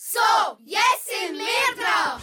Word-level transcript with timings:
So, 0.00 0.20
jetzt 0.64 1.08
sind 1.08 1.36
wir 1.36 1.82
dran! 1.82 2.20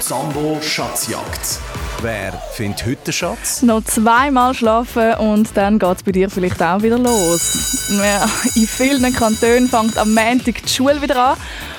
Sambo 0.00 0.60
Schatzjagd. 0.60 1.60
Wer 2.00 2.32
findet 2.54 2.84
heute 2.84 3.04
den 3.04 3.12
Schatz? 3.12 3.62
Noch 3.62 3.84
zweimal 3.84 4.52
schlafen 4.52 5.14
und 5.14 5.56
dann 5.56 5.78
geht 5.78 5.96
es 5.98 6.02
bei 6.02 6.10
dir 6.10 6.28
vielleicht 6.28 6.60
auch 6.60 6.82
wieder 6.82 6.98
los. 6.98 7.88
Ja, 7.88 8.28
in 8.56 8.66
vielen 8.66 9.14
Kantonen 9.14 9.68
fängt 9.68 9.96
am 9.96 10.12
Montag 10.12 10.60
die 10.60 10.68
Schule 10.68 11.00
wieder 11.00 11.24
an. 11.24 11.36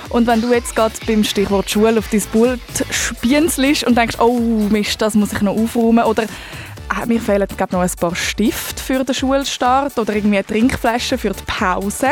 Und 0.08 0.26
wenn 0.26 0.40
du 0.40 0.54
jetzt 0.54 0.74
gerade 0.74 0.96
beim 1.06 1.26
Stichwort 1.26 1.70
Schule 1.70 2.00
auf 2.00 2.08
dein 2.08 2.22
Pult 2.22 2.62
spienzelst 2.90 3.84
und 3.84 3.98
denkst, 3.98 4.18
oh 4.22 4.40
Mist, 4.70 5.02
das 5.02 5.16
muss 5.16 5.34
ich 5.34 5.42
noch 5.42 5.58
aufräumen 5.58 6.06
oder 6.06 6.24
äh, 6.24 7.06
mir 7.08 7.20
fehlen 7.20 7.48
glaub, 7.58 7.74
noch 7.74 7.82
ein 7.82 7.92
paar 8.00 8.16
Stifte 8.16 8.82
für 8.82 9.04
den 9.04 9.14
Schulstart 9.14 10.00
oder 10.00 10.16
irgendwie 10.16 10.38
eine 10.38 10.48
Trinkflasche 10.48 11.18
für 11.18 11.32
die 11.32 11.44
Pause. 11.46 12.12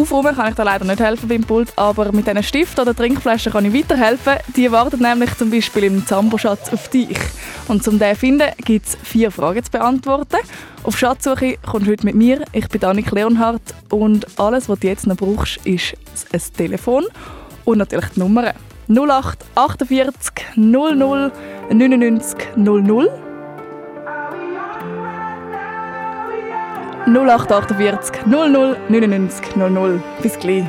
Aufräumen 0.00 0.34
kann 0.34 0.48
ich 0.48 0.54
da 0.54 0.62
leider 0.62 0.86
nicht 0.86 0.98
helfen 0.98 1.28
beim 1.28 1.42
Pult, 1.42 1.72
aber 1.76 2.10
mit 2.10 2.26
diesen 2.26 2.42
Stift 2.42 2.78
oder 2.80 2.96
Trinkflaschen 2.96 3.52
kann 3.52 3.66
ich 3.66 3.74
weiterhelfen. 3.74 4.36
Die 4.56 4.72
warten 4.72 5.02
nämlich 5.02 5.36
zum 5.36 5.50
Beispiel 5.50 5.84
im 5.84 6.06
Zambo-Schatz 6.06 6.72
auf 6.72 6.88
dich. 6.88 7.18
Und 7.68 7.86
um 7.86 7.98
den 7.98 8.14
zu 8.14 8.20
finden, 8.20 8.48
gibt 8.64 8.86
es 8.86 8.96
vier 9.02 9.30
Fragen 9.30 9.62
zu 9.62 9.70
beantworten. 9.70 10.38
Auf 10.84 10.98
Schatzsuche 10.98 11.58
kommst 11.58 11.86
du 11.86 11.90
heute 11.90 12.06
mit 12.06 12.14
mir. 12.14 12.44
Ich 12.52 12.66
bin 12.68 12.82
Annik 12.82 13.10
Leonhardt 13.10 13.74
und 13.90 14.26
alles, 14.40 14.70
was 14.70 14.78
du 14.78 14.86
jetzt 14.86 15.06
noch 15.06 15.16
brauchst, 15.16 15.58
ist 15.66 15.96
ein 16.32 16.40
Telefon 16.56 17.04
und 17.66 17.76
natürlich 17.76 18.08
die 18.16 18.20
Nummern. 18.20 18.54
08 18.88 19.44
48 19.54 20.32
00 20.56 21.30
99 21.70 22.56
00 22.56 23.29
0848 27.06 28.26
00 28.26 28.76
99 28.88 29.56
00. 29.56 30.02
Bis 30.22 30.38
gleich. 30.38 30.64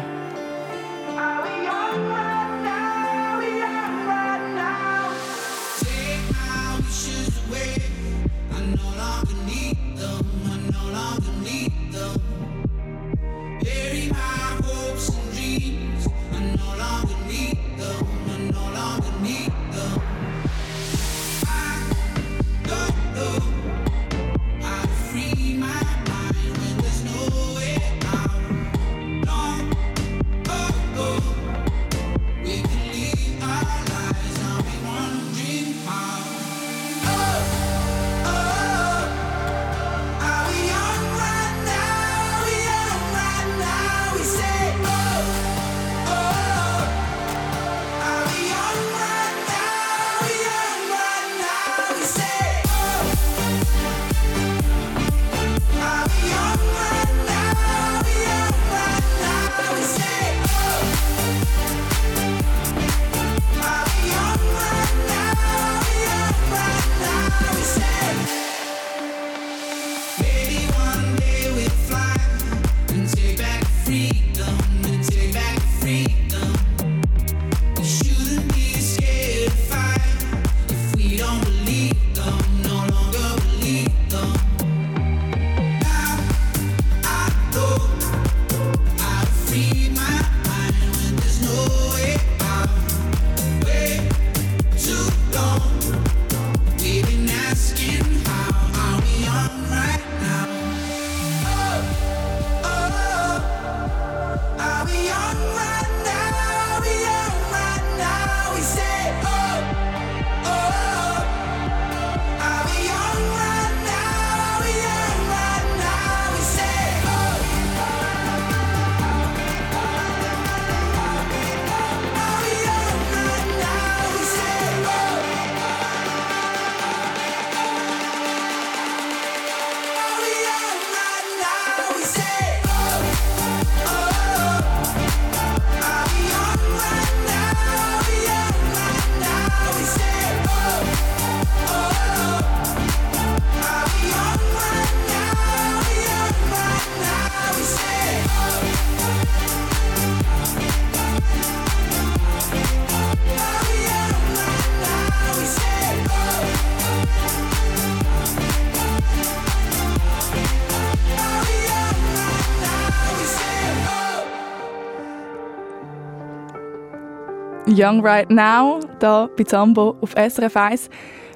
Young 167.72 168.06
Right 168.06 168.30
Now, 168.30 168.80
hier 169.00 169.30
bei 169.38 169.44
Zambo 169.46 169.96
auf 170.02 170.14
SRF 170.14 170.58
1 170.58 170.90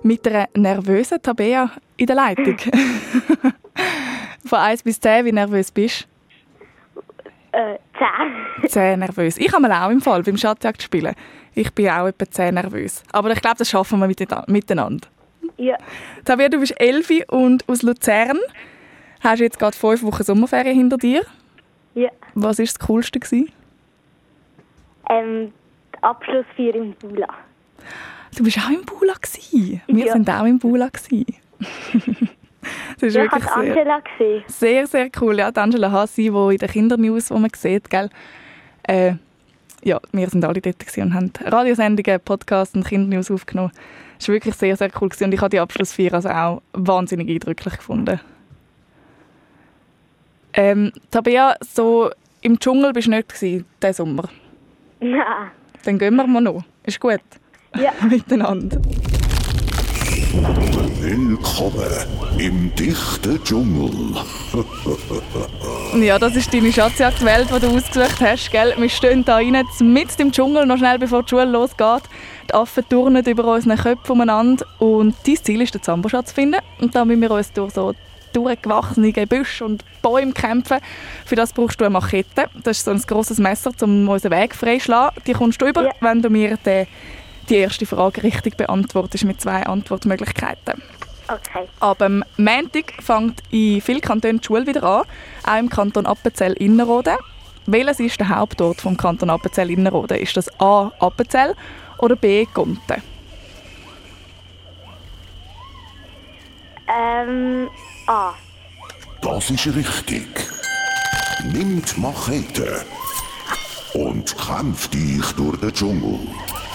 mit 0.04 0.28
einer 0.28 0.48
nervösen 0.56 1.22
Tabea 1.22 1.72
in 1.98 2.08
der 2.08 2.16
Leitung. 2.16 2.58
Von 4.46 4.60
1 4.60 4.84
bis 4.84 5.00
10, 5.00 5.26
wie 5.26 5.32
nervös 5.32 5.72
bist 5.72 6.08
du? 7.52 7.58
Äh, 7.58 7.80
10. 8.62 8.70
10 8.70 9.00
nervös. 9.00 9.38
Ich 9.38 9.52
habe 9.54 9.62
mal 9.62 9.72
auch 9.72 9.90
im 9.90 10.02
Fall 10.02 10.24
beim 10.24 10.36
Schatzjagd 10.36 10.84
spielen. 10.84 11.16
Ich 11.54 11.74
bin 11.74 11.90
auch 11.90 12.08
etwa 12.08 12.30
10 12.30 12.54
nervös. 12.54 13.02
Aber 13.14 13.32
ich 13.32 13.42
glaube, 13.42 13.58
das 13.58 13.70
schaffen 13.70 14.00
wir 14.00 14.08
miteinander. 14.48 15.08
Ja. 15.58 15.78
Tabea, 16.26 16.50
du 16.50 16.60
bist 16.60 16.80
11 16.80 17.24
und 17.30 17.68
aus 17.70 17.82
Luzern. 17.82 18.40
Hast 19.22 19.40
du 19.40 19.46
jetzt 19.46 19.58
gerade 19.58 19.78
fünf 19.78 20.04
Wochen 20.04 20.24
Sommerferien 20.24 20.76
hinter 20.76 20.98
dir? 20.98 21.24
Ja. 21.94 22.10
Was 22.34 22.58
war 22.58 22.66
das 22.66 22.78
Coolste? 22.80 23.20
Ähm, 25.10 25.54
Abschlussfeier 26.06 26.76
im 26.76 26.94
Bula. 26.94 27.28
Du 28.36 28.44
bist 28.44 28.58
auch 28.60 28.70
im 28.70 28.86
Bula 28.86 29.14
gewesen. 29.14 29.82
Wir 29.88 30.06
ja. 30.06 30.14
sind 30.14 30.30
auch 30.30 30.46
im 30.46 30.60
Bula 30.60 30.90
gewesen. 30.90 31.26
das 33.00 33.04
ist 33.04 33.16
ja, 33.16 33.24
wirklich 33.24 33.44
sehr, 33.44 33.56
Angela 33.56 34.00
gesehen. 34.00 34.44
Sehr, 34.48 34.88
sehr 34.88 35.10
cool. 35.22 35.38
Ja, 35.40 35.52
die 35.52 35.60
Angela 35.60 35.92
Hassi, 35.92 36.24
die 36.24 36.54
in 36.54 36.58
den 36.58 36.70
Kindernews, 36.70 37.32
wo 37.32 37.38
man 37.38 37.52
sieht, 37.56 37.90
gell? 37.90 38.10
Äh, 38.84 39.14
ja, 39.84 40.00
wir 40.12 40.30
sind 40.30 40.44
alle 40.44 40.62
dort 40.62 40.98
und 40.98 41.14
haben 41.14 41.32
Radiosendungen, 41.44 42.20
Podcasts 42.20 42.76
und 42.76 42.86
Kindernews 42.86 43.30
aufgenommen. 43.30 43.72
Das 44.18 44.28
war 44.28 44.34
wirklich 44.34 44.56
sehr, 44.56 44.76
sehr 44.76 44.90
cool 45.00 45.10
und 45.22 45.34
ich 45.34 45.42
habe 45.42 45.50
die 45.50 45.60
Abschlussfeier 45.60 46.14
also 46.14 46.30
auch 46.30 46.62
wahnsinnig 46.74 47.30
eindrücklich 47.30 47.78
gefunden. 47.78 48.20
Ähm, 50.54 50.92
Tabea, 51.12 51.56
so 51.62 52.10
im 52.42 52.60
Dschungel 52.60 52.94
bist 52.94 53.08
du 53.08 53.12
nicht 53.12 53.30
gewesen, 53.30 53.66
diesen 53.82 53.94
Sommer? 53.94 54.30
Nein. 55.02 55.52
Dann 55.86 56.00
gehen 56.00 56.16
wir 56.16 56.26
mal 56.26 56.42
noch. 56.42 56.64
Ist 56.84 57.00
gut? 57.00 57.22
Ja. 57.78 57.92
Miteinander. 58.10 58.82
Willkommen 61.00 62.08
im 62.40 62.74
dichten 62.74 63.44
Dschungel. 63.44 63.92
ja, 66.02 66.18
das 66.18 66.36
ist 66.36 66.52
deine 66.52 66.74
Schatzjagdwelt, 66.74 67.50
die 67.56 67.60
du 67.60 67.68
ausgesucht 67.68 68.20
hast, 68.20 68.52
gell? 68.52 68.74
Wir 68.78 68.90
stehen 68.90 69.24
hier 69.24 69.34
rein, 69.34 69.64
mit 69.82 70.18
dem 70.18 70.32
Dschungel, 70.32 70.66
noch 70.66 70.78
schnell 70.78 70.98
bevor 70.98 71.22
die 71.22 71.30
Schule 71.30 71.46
losgeht. 71.46 72.04
Die 72.50 72.54
Affen 72.56 72.84
turnen 72.90 73.24
über 73.24 73.46
unseren 73.54 73.78
Köpfen 73.78 74.14
umeinander 74.14 74.66
und 74.80 75.16
dein 75.28 75.38
Ziel 75.38 75.62
ist, 75.62 75.76
den 75.76 75.84
Zamboschatz 75.84 76.30
zu 76.30 76.36
finden. 76.36 76.62
Und 76.82 76.96
da 76.96 77.06
müssen 77.06 77.22
wir 77.22 77.30
uns 77.30 77.52
durch 77.52 77.74
so 77.74 77.94
durchgewachsene 78.36 79.12
Gebüsche 79.12 79.66
und 79.66 79.84
Bäume 80.02 80.34
kämpfen. 80.34 80.78
Für 81.26 81.36
das 81.36 81.54
brauchst 81.54 81.80
du 81.80 81.86
eine 81.86 81.94
Machete. 81.94 82.50
Das 82.64 82.78
ist 82.78 82.86
so 82.86 82.92
ein 82.92 83.02
grosses 83.02 83.38
Messer, 83.38 83.72
um 83.82 84.08
unseren 84.10 84.32
Weg 84.32 84.56
freizuschlagen. 84.56 85.22
Die 85.26 85.34
kommst 85.34 85.62
du 85.62 85.68
über, 85.68 85.84
ja. 85.86 85.92
wenn 86.02 86.22
du 86.22 86.30
mir 86.30 86.58
den 86.58 86.88
die 87.50 87.58
erste 87.58 87.86
Frage 87.86 88.24
richtig 88.24 88.58
beantwortest 88.58 89.24
mit 89.24 89.40
zwei 89.40 89.64
Antwortmöglichkeiten. 89.66 90.82
Okay. 91.28 91.68
Ab 91.80 92.04
Montag 92.38 92.94
fängt 93.02 93.42
in 93.50 93.82
vielen 93.82 94.02
Kantonen 94.02 94.40
die 94.40 94.46
Schule 94.46 94.68
wieder 94.68 94.84
an, 94.84 95.04
auch 95.44 95.58
im 95.60 95.70
Kanton 95.70 96.06
Appenzell-Innerrhoden. 96.06 97.16
Welches 97.66 98.00
ist 98.00 98.20
der 98.20 98.30
Hauptort 98.30 98.82
vom 98.82 98.96
Kanton 98.96 99.32
Appenzell-Innerrhoden? 99.32 100.20
Ist 100.20 100.38
das 100.38 100.50
A. 100.60 100.92
Appenzell 101.00 101.56
oder 101.98 102.16
B. 102.16 102.46
Gonten? 102.54 103.02
Ähm, 106.88 107.70
A. 108.08 108.34
Das 109.22 109.50
ist 109.50 109.66
richtig. 109.76 110.28
Nimmt 111.52 111.98
Machete 111.98 112.86
und 113.94 114.36
kämpft 114.38 114.94
dich 114.94 115.26
durch 115.36 115.60
den 115.60 115.74
Dschungel. 115.74 116.20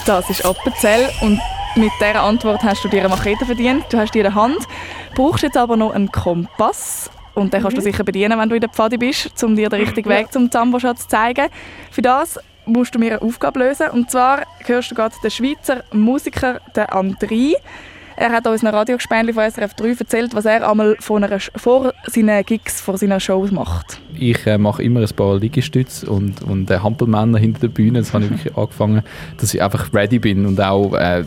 Das 0.06 0.28
ist 0.28 0.44
Appenzell 0.44 1.08
und 1.20 1.40
mit 1.76 1.92
dieser 2.00 2.22
Antwort 2.22 2.64
hast 2.64 2.82
du 2.82 2.88
dir 2.88 3.00
eine 3.00 3.10
Machete 3.10 3.46
verdient. 3.46 3.84
Du 3.90 3.98
hast 3.98 4.12
die 4.12 4.18
in 4.18 4.24
der 4.24 4.34
Hand, 4.34 4.58
brauchst 5.14 5.44
jetzt 5.44 5.56
aber 5.56 5.76
noch 5.76 5.92
einen 5.92 6.10
Kompass 6.10 7.10
und 7.34 7.52
den 7.52 7.62
kannst 7.62 7.76
du 7.76 7.80
mhm. 7.80 7.84
sicher 7.84 8.02
bedienen, 8.02 8.36
wenn 8.38 8.48
du 8.48 8.56
in 8.56 8.60
der 8.60 8.70
Pfade 8.70 8.98
bist, 8.98 9.42
um 9.44 9.54
dir 9.54 9.68
den 9.68 9.80
richtigen 9.80 10.08
Weg 10.08 10.32
zum 10.32 10.50
Zamboschatz 10.50 11.02
zu 11.02 11.08
zeigen. 11.08 11.48
Für 11.92 12.02
das 12.02 12.40
musst 12.66 12.94
du 12.94 12.98
mir 12.98 13.12
eine 13.12 13.22
Aufgabe 13.22 13.60
lösen 13.60 13.88
und 13.90 14.10
zwar 14.10 14.42
hörst 14.66 14.90
du 14.90 14.96
gerade 14.96 15.14
den 15.22 15.30
Schweizer 15.30 15.84
Musiker, 15.92 16.60
den 16.74 16.86
André. 16.86 17.54
Er 18.20 18.32
hat 18.32 18.46
uns 18.46 18.60
in 18.60 18.68
einem 18.68 18.76
Radiogespänli 18.76 19.32
von 19.32 19.50
SRF 19.50 19.72
3 19.72 19.94
erzählt, 19.98 20.34
was 20.34 20.44
er 20.44 20.68
einmal 20.68 20.94
vor, 21.00 21.16
einer, 21.16 21.40
vor 21.40 21.94
seinen 22.06 22.44
Gigs, 22.44 22.78
vor 22.78 22.98
seinen 22.98 23.18
Shows 23.18 23.50
macht. 23.50 23.98
Ich 24.12 24.46
äh, 24.46 24.58
mache 24.58 24.82
immer 24.82 25.00
ein 25.00 25.08
paar 25.16 25.38
Liegestütze 25.38 26.04
und, 26.10 26.42
und 26.42 26.70
äh, 26.70 26.80
Hampelmänner 26.80 27.38
hinter 27.38 27.60
der 27.60 27.68
Bühne. 27.68 28.00
Das 28.00 28.12
habe 28.12 28.24
ich 28.24 28.30
wirklich 28.32 28.56
angefangen, 28.58 29.02
dass 29.38 29.54
ich 29.54 29.62
einfach 29.62 29.94
ready 29.94 30.18
bin 30.18 30.44
und 30.44 30.60
auch 30.60 30.92
äh, 30.92 31.24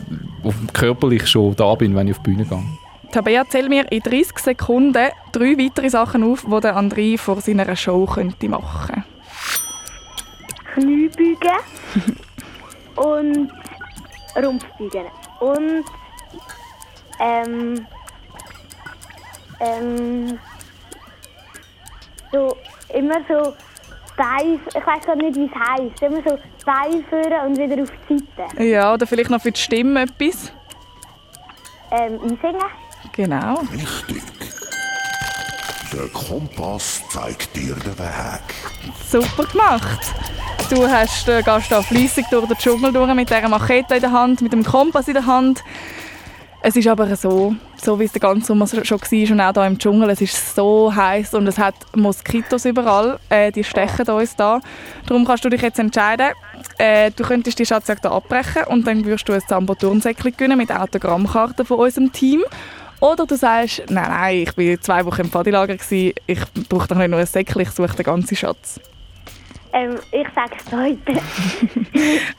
körperlich 0.72 1.26
schon 1.26 1.56
da 1.56 1.74
bin, 1.74 1.96
wenn 1.96 2.06
ich 2.06 2.16
auf 2.16 2.22
die 2.22 2.30
Bühne 2.30 2.44
gehe. 2.44 2.62
Tabea, 3.10 3.42
erzähl 3.42 3.68
mir 3.68 3.90
in 3.90 3.98
30 3.98 4.38
Sekunden 4.38 5.08
drei 5.32 5.58
weitere 5.58 5.90
Sachen 5.90 6.22
auf, 6.22 6.44
die 6.44 6.60
der 6.60 6.76
André 6.76 7.18
vor 7.18 7.40
seiner 7.40 7.74
Show 7.74 8.06
könnte 8.06 8.48
machen 8.48 9.02
könnte. 10.74 10.86
Kniebeugen 10.86 11.58
und 12.94 13.50
Rumpfbeugen 14.36 15.06
und 15.40 15.84
ähm, 17.20 17.86
ähm, 19.60 20.38
so, 22.32 22.56
immer 22.92 23.16
so 23.28 23.54
Bein, 24.16 24.60
ich 24.68 24.86
weiß 24.86 25.04
gar 25.06 25.16
nicht, 25.16 25.36
wie 25.36 25.46
es 25.46 25.68
heisst, 25.68 26.02
immer 26.02 26.22
so 26.24 26.38
Bein 26.64 27.04
führen 27.08 27.46
und 27.46 27.58
wieder 27.58 27.82
auf 27.82 27.90
die 28.08 28.24
Seite. 28.36 28.62
Ja, 28.62 28.94
oder 28.94 29.06
vielleicht 29.06 29.30
noch 29.30 29.40
für 29.40 29.50
die 29.50 29.60
Stimme 29.60 30.02
etwas? 30.02 30.52
Ähm, 31.90 32.20
einsingen. 32.22 32.62
Genau. 33.12 33.60
Richtig. 33.72 34.22
Der 35.92 36.08
Kompass 36.08 37.02
zeigt 37.10 37.54
dir 37.54 37.74
den 37.74 37.98
Weg. 37.98 38.42
Super 39.08 39.44
gemacht. 39.44 40.00
Du 40.70 40.88
hast, 40.88 41.28
äh, 41.28 41.42
gehst 41.42 41.70
da 41.70 41.82
fleissig 41.82 42.26
durch 42.30 42.46
den 42.46 42.56
Dschungel 42.56 42.92
durch 42.92 43.14
mit 43.14 43.28
dieser 43.28 43.48
Machete 43.48 43.94
in 43.94 44.00
der 44.00 44.12
Hand, 44.12 44.40
mit 44.40 44.52
dem 44.52 44.64
Kompass 44.64 45.08
in 45.08 45.14
der 45.14 45.26
Hand. 45.26 45.62
Es 46.66 46.76
ist 46.76 46.88
aber 46.88 47.14
so, 47.14 47.54
so 47.76 48.00
wie 48.00 48.04
es 48.04 48.12
den 48.12 48.20
ganzen 48.20 48.46
Sommer 48.46 48.66
schon 48.66 48.98
war 48.98 49.30
und 49.30 49.40
auch 49.42 49.52
hier 49.52 49.66
im 49.66 49.78
Dschungel, 49.78 50.08
es 50.08 50.22
ist 50.22 50.54
so 50.56 50.90
heiß 50.96 51.34
und 51.34 51.46
es 51.46 51.58
hat 51.58 51.74
Moskitos 51.94 52.64
überall, 52.64 53.18
äh, 53.28 53.52
die 53.52 53.62
stechen 53.62 54.08
uns 54.08 54.34
da. 54.34 54.62
Darum 55.06 55.26
kannst 55.26 55.44
du 55.44 55.50
dich 55.50 55.60
jetzt 55.60 55.78
entscheiden, 55.78 56.28
äh, 56.78 57.10
du 57.10 57.22
könntest 57.22 57.58
die 57.58 57.66
Schatzjagd 57.66 58.06
abbrechen 58.06 58.64
und 58.68 58.86
dann 58.86 59.04
würdest 59.04 59.28
du 59.28 59.34
ein 59.34 59.42
Zambo-Turnsäckchen 59.46 60.32
gewinnen 60.32 60.56
mit 60.56 60.72
Autogrammkarten 60.72 61.66
von 61.66 61.80
unserem 61.80 62.10
Team. 62.10 62.42
Oder 62.98 63.26
du 63.26 63.36
sagst, 63.36 63.82
nein, 63.90 64.08
nein, 64.08 64.36
ich 64.38 64.56
war 64.56 64.80
zwei 64.80 65.04
Wochen 65.04 65.20
im 65.20 65.30
Pfadilager, 65.30 65.74
ich 65.74 66.40
brauche 66.70 66.88
doch 66.88 66.96
nicht 66.96 67.10
nur 67.10 67.20
ein 67.20 67.26
Säckchen, 67.26 67.60
ich 67.60 67.72
suche 67.72 67.94
den 67.94 68.06
ganzen 68.06 68.38
Schatz. 68.38 68.80
Ähm, 69.74 69.98
ich 70.12 70.26
sage 70.34 70.52
es 70.56 70.72
heute. 70.72 71.20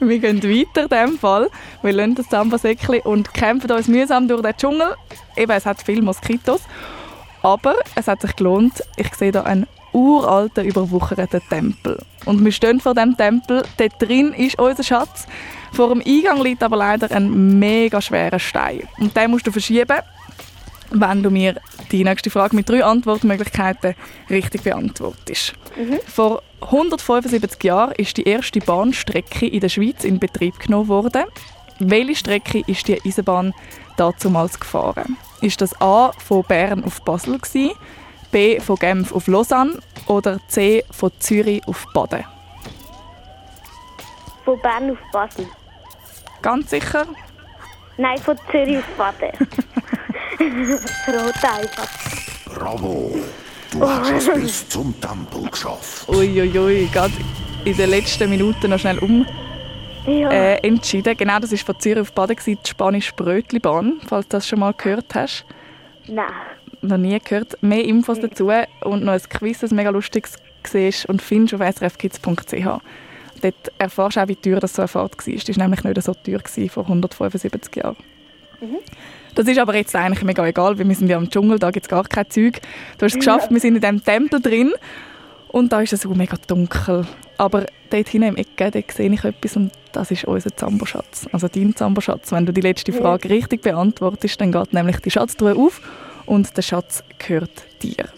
wir 0.00 0.18
gehen 0.18 0.42
weiter 0.42 0.82
in 0.84 0.88
diesem 0.88 1.18
Fall. 1.18 1.50
Wir 1.82 1.92
lassen 1.92 2.14
das 2.14 2.30
Samba-Säckchen 2.30 3.00
und 3.00 3.34
kämpfen 3.34 3.70
uns 3.70 3.88
mühsam 3.88 4.26
durch 4.26 4.40
den 4.40 4.56
Dschungel. 4.56 4.94
Eben, 5.36 5.52
es 5.52 5.66
hat 5.66 5.82
viele 5.82 6.00
Moskitos. 6.00 6.62
Aber 7.42 7.74
es 7.94 8.08
hat 8.08 8.22
sich 8.22 8.34
gelohnt. 8.36 8.82
Ich 8.96 9.14
sehe 9.14 9.32
hier 9.32 9.44
einen 9.44 9.66
uralten, 9.92 10.64
überwucherten 10.64 11.42
Tempel. 11.50 11.98
Und 12.24 12.42
wir 12.42 12.52
stehen 12.52 12.80
vor 12.80 12.94
dem 12.94 13.16
Tempel. 13.18 13.62
Dort 13.76 14.00
drin 14.00 14.32
ist 14.32 14.58
unser 14.58 14.82
Schatz. 14.82 15.26
Vor 15.72 15.90
dem 15.90 16.02
Eingang 16.06 16.42
liegt 16.42 16.62
aber 16.62 16.78
leider 16.78 17.10
ein 17.10 17.58
mega 17.58 18.00
schwerer 18.00 18.38
Stein. 18.38 18.88
Und 18.98 19.14
den 19.14 19.30
musst 19.30 19.46
du 19.46 19.52
verschieben 19.52 19.98
wenn 20.90 21.22
du 21.22 21.30
mir 21.30 21.56
die 21.90 22.04
nächste 22.04 22.30
Frage 22.30 22.54
mit 22.54 22.68
drei 22.68 22.84
Antwortmöglichkeiten 22.84 23.94
richtig 24.30 24.62
beantwortest. 24.62 25.54
Mhm. 25.76 25.98
Vor 26.06 26.42
175 26.66 27.62
Jahren 27.62 27.92
ist 27.92 28.16
die 28.16 28.24
erste 28.24 28.58
Bahnstrecke 28.58 29.46
in 29.46 29.60
der 29.60 29.68
Schweiz 29.68 30.02
in 30.02 30.18
Betrieb 30.18 30.58
genommen 30.58 30.88
worden. 30.88 31.22
Welche 31.78 32.16
Strecke 32.16 32.64
ist 32.66 32.88
die 32.88 33.00
Eisenbahn 33.04 33.54
damals 33.96 34.58
gefahren? 34.58 35.16
Ist 35.40 35.60
das 35.60 35.80
A 35.80 36.10
von 36.18 36.42
Bern 36.42 36.82
auf 36.82 37.00
Basel 37.04 37.38
gewesen, 37.38 37.70
B 38.32 38.58
von 38.58 38.76
Genf 38.76 39.12
auf 39.12 39.28
Lausanne 39.28 39.78
oder 40.08 40.40
C 40.48 40.84
von 40.90 41.12
Zürich 41.20 41.62
auf 41.68 41.86
Baden? 41.94 42.24
Von 44.44 44.60
Bern 44.60 44.90
auf 44.90 44.98
Basel. 45.12 45.46
Ganz 46.42 46.70
sicher? 46.70 47.06
Nein, 47.96 48.18
von 48.18 48.36
Zürich 48.50 48.78
auf 48.78 48.84
Baden. 48.98 49.30
Rot 51.06 51.44
einfach. 51.44 51.88
Bravo! 52.44 53.14
Du 53.78 53.84
oh. 53.84 53.88
hast 53.88 54.28
es 54.28 54.34
bis 54.40 54.68
zum 54.70 54.98
Tempel 55.00 55.50
geschafft. 55.50 56.08
Uiuiui, 56.08 56.58
ui, 56.58 56.58
ui. 56.58 56.88
gerade 56.90 57.12
in 57.66 57.76
den 57.76 57.90
letzten 57.90 58.30
Minuten 58.30 58.70
noch 58.70 58.78
schnell 58.78 58.98
um. 59.00 59.26
Ja. 60.06 60.30
Äh, 60.30 60.66
entschieden. 60.66 61.14
Genau, 61.14 61.38
das 61.38 61.52
war 61.52 61.58
von 61.58 61.80
Zürich 61.80 62.00
auf 62.00 62.12
Baden, 62.12 62.36
die 62.46 62.56
spanische 62.64 63.12
Brötlibahn, 63.14 64.00
falls 64.06 64.28
du 64.28 64.36
das 64.36 64.48
schon 64.48 64.60
mal 64.60 64.72
gehört 64.72 65.14
hast. 65.14 65.44
Nein. 66.06 66.32
Noch 66.80 66.96
nie 66.96 67.18
gehört. 67.18 67.62
Mehr 67.62 67.84
Infos 67.84 68.18
dazu 68.18 68.50
und 68.84 69.04
noch 69.04 69.12
ein 69.12 69.22
Quiz, 69.28 69.58
das 69.58 69.72
mega 69.72 69.90
lustig 69.90 70.26
siehst 70.64 71.06
und 71.06 71.20
findest 71.20 71.60
auf 71.60 71.76
srfkids.ch. 71.76 72.66
Dort 73.42 73.72
erfährst 73.78 74.16
du 74.16 74.20
auch, 74.20 74.28
wie 74.28 74.36
teuer 74.36 74.60
das 74.60 74.74
so 74.74 74.82
eine 74.82 74.88
Fahrt 74.88 75.18
war. 75.18 75.34
Die 75.34 75.56
war 75.56 75.64
nämlich 75.64 75.84
nicht 75.84 76.02
so 76.02 76.14
teuer 76.14 76.40
vor 76.70 76.84
175 76.84 77.76
Jahren. 77.76 77.96
Mhm. 78.60 78.78
Das 79.36 79.46
ist 79.46 79.58
aber 79.58 79.76
jetzt 79.76 79.94
eigentlich 79.94 80.24
mega 80.24 80.46
egal, 80.46 80.78
weil 80.78 80.88
wir 80.88 80.94
sind 80.94 81.08
ja 81.08 81.18
im 81.18 81.28
Dschungel, 81.28 81.58
da 81.58 81.70
gibt 81.70 81.84
es 81.84 81.90
gar 81.90 82.04
kein 82.04 82.28
Zeug. 82.30 82.58
Du 82.96 83.04
hast 83.04 83.12
es 83.12 83.18
geschafft, 83.18 83.50
wir 83.50 83.60
sind 83.60 83.74
in 83.74 83.82
diesem 83.82 84.02
Tempel 84.02 84.40
drin 84.40 84.72
und 85.48 85.74
da 85.74 85.82
ist 85.82 85.92
es 85.92 86.00
so 86.00 86.14
mega 86.14 86.38
dunkel. 86.46 87.06
Aber 87.36 87.66
dort 87.90 88.08
hinten 88.08 88.28
im 88.28 88.36
Ecke, 88.36 88.70
dort 88.70 88.90
sehe 88.90 89.12
ich 89.12 89.24
etwas 89.24 89.56
und 89.56 89.72
das 89.92 90.10
ist 90.10 90.24
unser 90.24 90.56
Zamboschatz. 90.56 91.26
Also 91.32 91.48
dein 91.48 91.76
Zamboschatz. 91.76 92.32
Wenn 92.32 92.46
du 92.46 92.52
die 92.54 92.62
letzte 92.62 92.94
Frage 92.94 93.28
richtig 93.28 93.60
beantwortest, 93.60 94.40
dann 94.40 94.52
geht 94.52 94.72
nämlich 94.72 95.00
die 95.00 95.10
Schatztruhe 95.10 95.54
auf 95.54 95.82
und 96.24 96.56
der 96.56 96.62
Schatz 96.62 97.04
gehört 97.18 97.66
dir. 97.82 98.08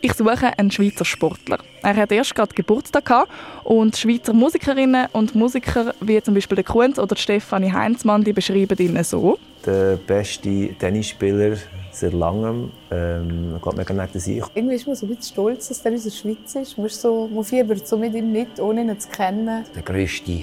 Ich 0.00 0.12
suche 0.12 0.58
einen 0.58 0.70
Schweizer 0.70 1.04
Sportler. 1.04 1.58
Er 1.82 1.96
hat 1.96 2.12
erst 2.12 2.34
gerade 2.34 2.54
Geburtstag 2.54 3.06
gehabt 3.06 3.30
und 3.64 3.96
Schweizer 3.96 4.32
Musikerinnen 4.32 5.06
und 5.12 5.34
Musiker 5.34 5.94
wie 6.00 6.20
zum 6.22 6.34
Beispiel 6.34 6.56
der 6.56 6.64
Kunz 6.64 6.98
oder 6.98 7.16
Stefanie 7.16 7.72
Heinzmann, 7.72 8.22
die 8.22 8.32
beschreiben 8.32 8.76
ihn 8.78 9.02
so. 9.02 9.38
Der 9.64 9.96
beste 9.96 10.74
Tennisspieler 10.78 11.56
seit 11.90 12.12
langem. 12.12 12.70
Ähm, 12.90 13.54
ich 13.56 13.62
glaube, 13.62 13.76
man 13.78 13.86
kann 13.86 14.08
sich. 14.12 14.42
Irgendwie 14.54 14.74
ist 14.74 14.86
man 14.86 14.94
so 14.94 15.06
ein 15.06 15.16
bisschen 15.16 15.32
stolz, 15.32 15.68
dass 15.68 15.84
er 15.84 15.92
unser 15.92 16.10
Schweizer 16.10 16.60
ist. 16.60 16.76
Man, 16.76 16.86
ist 16.86 17.00
so, 17.00 17.28
man 17.32 17.42
fiebert 17.42 17.86
so 17.86 17.96
mit 17.96 18.14
ihm 18.14 18.30
mit, 18.30 18.60
ohne 18.60 18.82
ihn 18.82 19.00
zu 19.00 19.08
kennen. 19.08 19.64
Der 19.74 19.82
grösste 19.82 20.42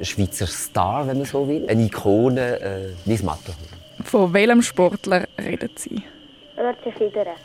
Schweizer 0.00 0.46
Star, 0.46 1.06
wenn 1.06 1.18
man 1.18 1.26
so 1.26 1.46
will. 1.46 1.66
Eine 1.68 1.86
Ikone, 1.86 2.60
äh, 2.60 2.88
Lies 3.04 3.22
Matterhorn. 3.22 3.68
Von 4.04 4.32
welchem 4.32 4.62
Sportler 4.62 5.26
reden 5.38 5.70
Sie? 5.76 6.02
Roger 6.56 6.96
Federer. 6.96 7.36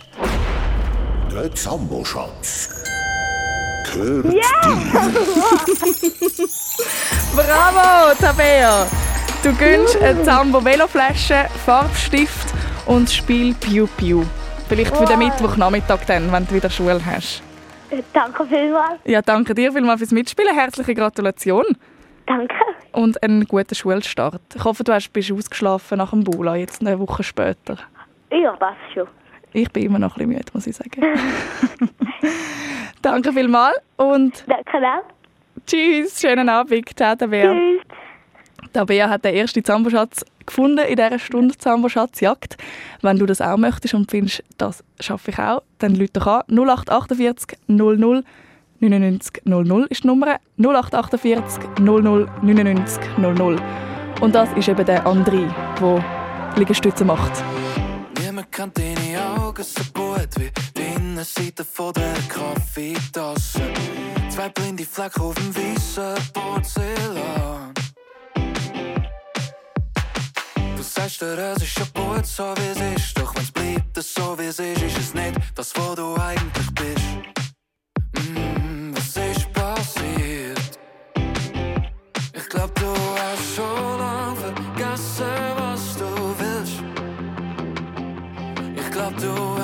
Gehört 3.94 4.34
yeah! 4.34 4.42
dir. 4.64 4.78
Bravo, 7.36 8.16
Tabea! 8.20 8.88
Du 9.44 9.54
gönnst 9.54 10.02
eine 10.02 10.24
Zambo 10.24 10.66
Veloflasche, 10.66 11.46
Farbstift 11.64 12.52
und 12.88 13.04
das 13.04 13.14
Spiel 13.14 13.54
Piu 13.54 13.86
Piu. 13.98 14.24
Vielleicht 14.68 14.98
für 14.98 15.06
den 15.06 15.20
Mittwochnachmittag 15.20 16.06
dann, 16.08 16.32
wenn 16.32 16.48
du 16.48 16.56
wieder 16.56 16.72
Schule 16.72 17.00
hast. 17.06 17.44
Äh, 17.92 18.02
Danke 18.14 18.44
vielmals. 18.48 19.00
Ja, 19.06 19.22
danke 19.22 19.54
dir 19.54 19.72
vielmals 19.72 20.00
fürs 20.00 20.12
Mitspielen. 20.12 20.56
Herzliche 20.56 20.96
Gratulation. 20.96 21.66
Danke. 22.26 22.56
Und 22.94 23.22
einen 23.22 23.46
guten 23.46 23.76
Schulstart. 23.76 24.42
Ich 24.56 24.64
hoffe, 24.64 24.84
du 24.84 24.92
hast, 24.92 25.14
bist 25.14 25.32
ausgeschlafen 25.32 26.00
nach 26.00 26.10
dem 26.10 26.24
Bula, 26.24 26.56
jetzt 26.56 26.82
eine 26.82 26.98
Woche 26.98 27.22
später. 27.22 27.78
Ja, 28.32 28.54
passt 28.54 28.80
schon. 28.96 29.08
Ich 29.58 29.72
bin 29.72 29.86
immer 29.86 29.98
noch 29.98 30.16
ein 30.18 30.28
bisschen 30.28 30.38
müde, 30.38 30.52
muss 30.54 30.68
ich 30.68 30.76
sagen. 30.76 31.02
danke 33.02 33.34
vielmals 33.34 33.78
und 33.96 34.46
Danke 34.48 34.78
auch. 34.78 35.04
tschüss, 35.66 36.22
schönen 36.22 36.48
Abend. 36.48 36.96
Ciao, 36.96 37.16
Tabea. 37.16 37.54
Tschüss. 37.54 37.82
Tabea 38.72 39.10
hat 39.10 39.26
den 39.26 39.34
ersten 39.34 39.64
Zamboschatz 39.64 40.24
gefunden 40.46 40.86
in 40.86 40.96
dieser 40.96 41.18
Stunde 41.18 41.58
Zamboschatzjagd. 41.58 42.56
Wenn 43.02 43.18
du 43.18 43.26
das 43.26 43.42
auch 43.42 43.58
möchtest 43.58 43.96
und 43.96 44.12
findest, 44.12 44.44
das 44.60 44.84
schaffe 45.00 45.32
ich 45.32 45.40
auch, 45.40 45.64
dann 45.80 45.96
rufe 45.96 46.12
doch 46.14 46.28
an 46.28 46.44
0848 46.50 47.58
00 47.66 48.24
99 48.80 49.42
00 49.44 49.88
ist 49.90 50.04
die 50.04 50.08
Nummer. 50.08 50.38
0848 50.60 51.80
00 51.80 52.30
99 52.44 53.04
00. 53.18 53.56
Und 54.22 54.36
das 54.36 54.54
ist 54.54 54.70
eben 54.70 54.86
der 54.86 55.04
André, 55.08 55.50
der 55.82 56.06
Liegestütze 56.56 57.04
macht. 57.04 57.44
Niemand 58.38 58.52
kennt 58.52 58.78
deine 58.78 59.42
Augen 59.42 59.64
so 59.64 59.84
gut 59.96 60.30
wie 60.36 60.52
die 60.76 60.82
Innenseite 60.96 61.66
von 61.66 61.92
der 61.94 62.14
Kaffeetasse. 62.30 63.74
Zwei 64.30 64.50
blinde 64.50 64.86
Flecken 64.86 65.22
auf 65.24 65.34
dem 65.34 65.56
weißen 65.56 66.14
Porzellan. 66.34 67.74
Du 70.76 70.84
sagst 70.84 71.20
es 71.24 71.64
ist 71.64 71.68
schon 71.68 71.88
gut 71.96 72.28
so 72.28 72.54
wie 72.58 72.68
es 72.68 73.02
ist, 73.02 73.18
doch 73.18 73.34
wenn's 73.34 73.52
bleibt 73.52 74.04
so 74.04 74.38
wie 74.38 74.46
es 74.46 74.60
ist, 74.60 74.84
ist 74.84 74.98
es 75.00 75.14
nicht 75.16 75.40
das, 75.56 75.74
wo 75.76 75.96
du 75.96 76.16
eigentlich 76.22 76.70
bist. 76.76 77.06
Mm, 78.20 78.96
was 78.96 79.18
ist 79.18 79.52
passiert? 79.52 80.80
Ich 82.34 82.50
glaub, 82.50 82.76
du 82.76 82.86
hast 82.86 83.56
schon 83.56 83.97
Ich 89.28 89.57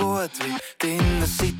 Augen 0.00 0.30
so 0.30 0.44
gut 0.44 0.60
wie 0.82 1.52
die 1.52 1.59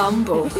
bist 0.00 0.59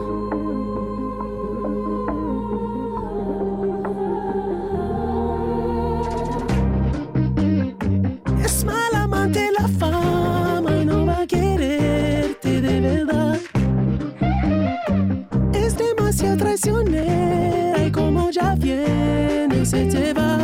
Se 19.71 19.85
te 19.85 20.13
va. 20.13 20.37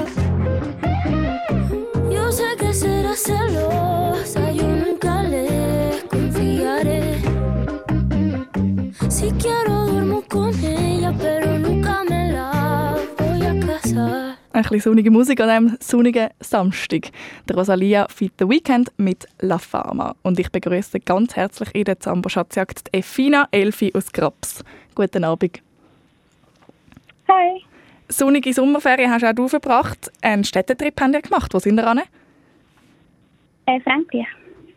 Yo 2.09 2.31
sé 2.31 2.55
que 2.57 2.73
será 2.73 3.13
celosa, 3.13 4.51
yo 4.53 4.67
nunca 4.67 5.23
le 5.23 6.01
confiaré. 6.09 7.21
Si 9.09 9.29
quiero 9.31 9.87
duermo 9.87 10.23
con 10.29 10.53
ella, 10.63 11.13
pero 11.19 11.59
nunca 11.59 12.05
me 12.09 12.31
la 12.31 12.95
voy 13.17 13.41
a 13.45 13.53
casar. 13.67 14.37
Ein 14.53 14.63
bisschen 14.63 14.81
sonnige 14.81 15.11
Musik 15.11 15.41
an 15.41 15.49
einem 15.49 15.77
sonnigen 15.81 16.29
Samstag. 16.39 17.11
Der 17.49 17.57
Rosalia 17.57 18.07
Fit 18.07 18.31
the 18.39 18.47
Weekend 18.47 18.93
mit 18.97 19.27
La 19.39 19.57
Fama. 19.57 20.15
Und 20.23 20.39
ich 20.39 20.49
begrüße 20.49 21.01
ganz 21.01 21.35
herzlich 21.35 21.75
in 21.75 21.83
der 21.83 21.99
Zambo 21.99 22.29
Schatzjagd 22.29 22.87
die 22.87 22.99
Effina 22.99 23.49
Elfi 23.51 23.91
aus 23.93 24.09
Graps. 24.13 24.63
Guten 24.95 25.25
Abend. 25.25 25.61
Hi. 27.27 27.67
Sonnige 28.09 28.53
Sommerferien 28.53 29.11
hast 29.11 29.25
auch 29.25 29.33
du 29.33 29.47
verbracht. 29.47 30.11
Einen 30.21 30.43
Städtetrip 30.43 30.99
haben 31.01 31.13
ihr 31.13 31.21
gemacht. 31.21 31.53
Wo 31.53 31.59
sind 31.59 31.79
ihr 31.79 31.87
an? 31.87 32.01
Äh, 33.65 33.79
Frankreich. 33.81 34.27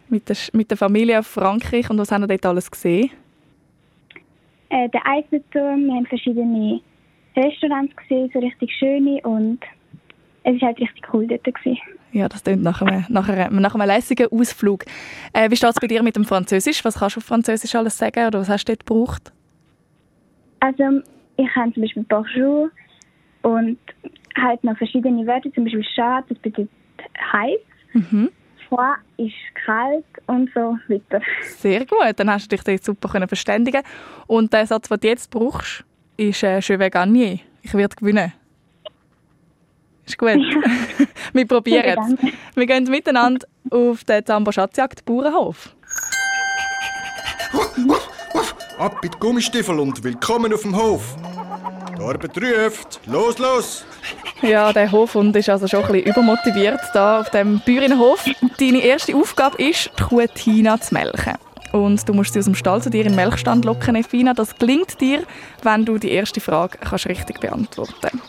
Mit 0.09 0.29
der, 0.29 0.37
mit 0.53 0.71
der 0.71 0.77
Familie 0.77 1.21
auf 1.21 1.27
Frankreich. 1.27 1.89
Und 1.91 1.99
was 1.99 2.11
haben 2.11 2.25
ihr 2.25 2.29
dort 2.29 2.47
alles 2.47 2.71
gesehen? 2.71 3.11
Äh, 4.71 4.89
der 4.89 5.07
Eiffelturm, 5.07 5.87
wir 5.87 5.95
haben 5.95 6.07
verschiedene 6.07 6.81
Restaurants 7.37 7.95
gesehen, 7.97 8.31
so 8.33 8.39
richtig 8.39 8.73
schöne 8.79 9.21
und 9.23 9.61
es 10.43 10.61
war 10.61 10.69
halt 10.69 10.81
richtig 10.81 11.03
cool 11.13 11.27
dort. 11.27 11.45
Gewesen. 11.45 11.79
Ja, 12.13 12.29
das 12.29 12.43
klingt 12.43 12.63
nach 12.63 12.83
einem, 12.83 13.05
nach 13.09 13.29
einem, 13.29 13.61
nach 13.61 13.75
einem 13.75 13.87
lässigen 13.87 14.29
Ausflug. 14.33 14.85
Äh, 15.33 15.51
wie 15.51 15.57
steht 15.57 15.71
es 15.71 15.81
bei 15.81 15.87
dir 15.87 16.03
mit 16.03 16.17
dem 16.17 16.25
Französisch? 16.25 16.85
Was 16.85 16.99
kannst 16.99 17.17
du 17.17 17.21
auf 17.21 17.25
Französisch 17.25 17.75
alles 17.75 17.99
sagen 17.99 18.27
oder 18.27 18.41
was 18.41 18.49
hast 18.49 18.65
du 18.65 18.73
dort 18.73 18.87
gebraucht? 18.87 19.33
Also 20.61 21.03
ich 21.37 21.57
habe 21.57 21.73
zum 21.73 21.83
Beispiel 21.83 22.05
Bonjour 22.09 22.71
und 23.43 23.79
halt 24.37 24.63
noch 24.65 24.77
verschiedene 24.77 25.27
Wörter, 25.27 25.53
zum 25.53 25.65
Beispiel 25.65 25.83
Chat, 25.95 26.25
das 26.29 26.39
bedeutet 26.39 26.71
heiß, 27.33 27.59
Mhm. 27.93 28.31
Froid 28.69 28.99
ist 29.17 29.35
kalt 29.67 30.05
und 30.29 30.49
so 30.55 30.79
weiter. 30.87 31.21
Sehr 31.43 31.85
gut, 31.87 31.99
dann 32.17 32.31
hast 32.31 32.45
du 32.53 32.57
dich 32.57 32.63
dort 32.65 32.85
super 32.85 33.09
können 33.09 33.27
verständigen 33.27 33.83
Und 34.29 34.53
der 34.53 34.65
Satz, 34.65 34.89
den 34.89 35.01
du 35.01 35.09
jetzt 35.09 35.29
brauchst, 35.29 35.85
ist 36.17 36.45
äh, 36.45 36.61
«Je 36.61 36.79
vais 36.79 36.91
gagner». 36.93 37.39
Ich 37.63 37.75
werde 37.75 37.97
gewinnen. 37.97 38.33
Ist 40.07 40.17
gut. 40.19 40.29
Wir 41.33 41.47
probieren 41.49 41.85
Ja, 41.85 41.95
es. 42.07 42.33
Wir 42.55 42.67
gehen 42.67 42.85
miteinander 42.85 43.45
auf 43.71 44.05
den 44.05 44.25
Zambo 44.25 44.53
Schatzjagd 44.53 45.05
Bauernhof. 45.05 45.75
Ab 48.79 48.99
mit 49.03 49.19
Gummistiefel 49.19 49.79
und 49.81 50.03
willkommen 50.05 50.55
auf 50.55 50.63
dem 50.63 50.77
Hof. 50.77 51.17
Die 52.01 52.07
Arbeit 52.07 52.39
ruft. 52.39 53.01
Los, 53.05 53.39
los! 53.39 53.85
Ja, 54.41 54.73
der 54.73 54.91
Hofhund 54.91 55.37
ist 55.37 55.51
also 55.51 55.67
schon 55.67 55.85
ein 55.85 55.93
bisschen 55.93 56.11
übermotiviert 56.11 56.81
da 56.95 57.21
auf 57.21 57.29
dem 57.29 57.61
Bäuerinnenhof. 57.61 58.25
Deine 58.59 58.79
erste 58.79 59.15
Aufgabe 59.15 59.63
ist, 59.63 59.91
die 59.99 60.03
Kuh 60.05 60.25
Tina 60.35 60.81
zu 60.81 60.95
melken. 60.95 61.35
Und 61.73 62.09
du 62.09 62.15
musst 62.15 62.33
sie 62.33 62.39
aus 62.39 62.47
dem 62.47 62.55
Stall 62.55 62.81
zu 62.81 62.89
dir 62.89 63.03
in 63.03 63.09
den 63.09 63.17
Melkstand 63.17 63.67
locken, 63.67 63.97
Efina. 63.97 64.33
Das 64.33 64.57
gelingt 64.57 64.99
dir, 64.99 65.25
wenn 65.63 65.85
du 65.85 65.99
die 65.99 66.11
erste 66.11 66.41
Frage 66.41 66.79
kannst 66.79 67.07
richtig 67.07 67.39
beantworten 67.39 68.23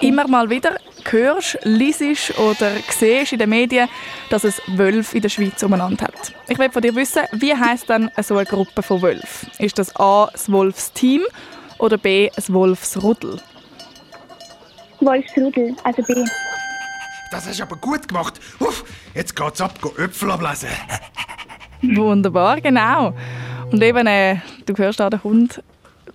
Immer 0.00 0.26
mal 0.26 0.50
wieder 0.50 0.76
hörst, 1.04 1.58
liest 1.62 2.38
oder 2.38 2.72
siehst 2.88 3.32
in 3.32 3.38
den 3.38 3.50
Medien, 3.50 3.88
dass 4.30 4.42
es 4.42 4.60
Wölfe 4.66 5.16
in 5.16 5.22
der 5.22 5.28
Schweiz 5.28 5.62
umeinander 5.62 6.06
hat. 6.06 6.34
Ich 6.48 6.58
will 6.58 6.70
von 6.70 6.82
dir 6.82 6.94
wissen, 6.96 7.22
wie 7.32 7.54
heisst 7.54 7.88
denn 7.88 8.10
so 8.20 8.36
eine 8.36 8.46
Gruppe 8.46 8.82
von 8.82 9.00
Wölfen? 9.00 9.48
Ist 9.58 9.78
das 9.78 9.94
A, 9.94 10.28
das 10.32 10.50
Wolfsteam 10.50 11.22
oder 11.80 11.98
B, 11.98 12.30
das 12.36 12.52
Wolfsrudel? 12.52 13.40
Wolfsrudel, 15.00 15.74
also 15.84 16.02
B. 16.02 16.24
Das 17.30 17.46
hast 17.46 17.58
du 17.58 17.62
aber 17.62 17.76
gut 17.76 18.08
gemacht. 18.08 18.40
Uff, 18.58 18.84
jetzt 19.14 19.34
geht's 19.34 19.60
ab, 19.60 19.80
go 19.80 19.92
Äpfel 19.96 20.30
ablesen. 20.30 20.68
Wunderbar, 21.82 22.60
genau. 22.60 23.14
Und 23.70 23.82
eben, 23.82 24.06
äh, 24.06 24.36
du 24.66 24.74
hörst 24.76 25.00
auch 25.00 25.10
den 25.10 25.22
Hund, 25.22 25.62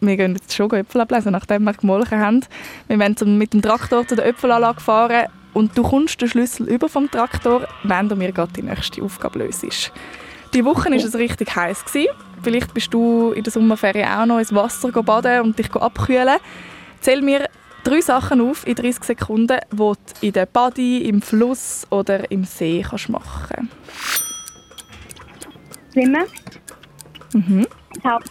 wir 0.02 0.18
gehen 0.18 0.34
jetzt 0.34 0.54
schon 0.54 0.70
Äpfel 0.72 1.02
ablesen, 1.02 1.32
nachdem 1.32 1.64
wir 1.64 1.74
gemolken 1.74 2.20
haben. 2.20 2.42
Wir 2.88 3.00
wollen 3.00 3.38
mit 3.38 3.54
dem 3.54 3.62
Traktor 3.62 4.08
zu 4.08 4.16
der 4.16 4.28
Äpfelanlage 4.28 4.82
fahren 4.82 5.28
und 5.54 5.78
du 5.78 5.84
kommst 5.84 6.22
den 6.22 6.28
Schlüssel 6.28 6.68
über 6.68 6.90
vom 6.90 7.10
Traktor, 7.10 7.68
wenn 7.84 8.10
du 8.10 8.16
mir 8.16 8.32
gerade 8.32 8.52
die 8.54 8.62
nächste 8.62 9.02
Aufgabe 9.02 9.40
löst. 9.40 9.92
Die 10.54 10.66
Woche 10.66 10.90
war 10.90 10.98
es 10.98 11.16
richtig 11.16 11.56
heiß. 11.56 11.86
Gewesen. 11.86 12.10
Vielleicht 12.44 12.74
bist 12.74 12.94
du 12.94 13.32
in 13.32 13.44
der 13.44 13.52
Sommerferien 13.52 14.08
auch 14.08 14.26
noch 14.26 14.40
ins 14.40 14.54
Wasser 14.54 14.92
baden 15.04 15.42
und 15.42 15.58
dich 15.58 15.74
abkühlen. 15.76 16.38
Zähl 17.02 17.22
mir 17.22 17.48
drei 17.84 18.02
Sachen 18.02 18.42
auf 18.42 18.66
in 18.68 18.76
30 18.76 19.04
Sekunden, 19.04 19.58
die 19.72 19.76
du 19.78 19.94
in 20.22 20.34
der 20.34 20.46
Body, 20.46 21.00
im 21.08 21.22
Fluss 21.22 21.86
oder 21.90 22.30
im 22.32 22.44
See 22.44 22.86
kannst 22.88 23.10
machen 23.10 23.70
Schwimmen, 25.94 26.26
Mhm. 27.34 27.66
tauchen, 28.04 28.24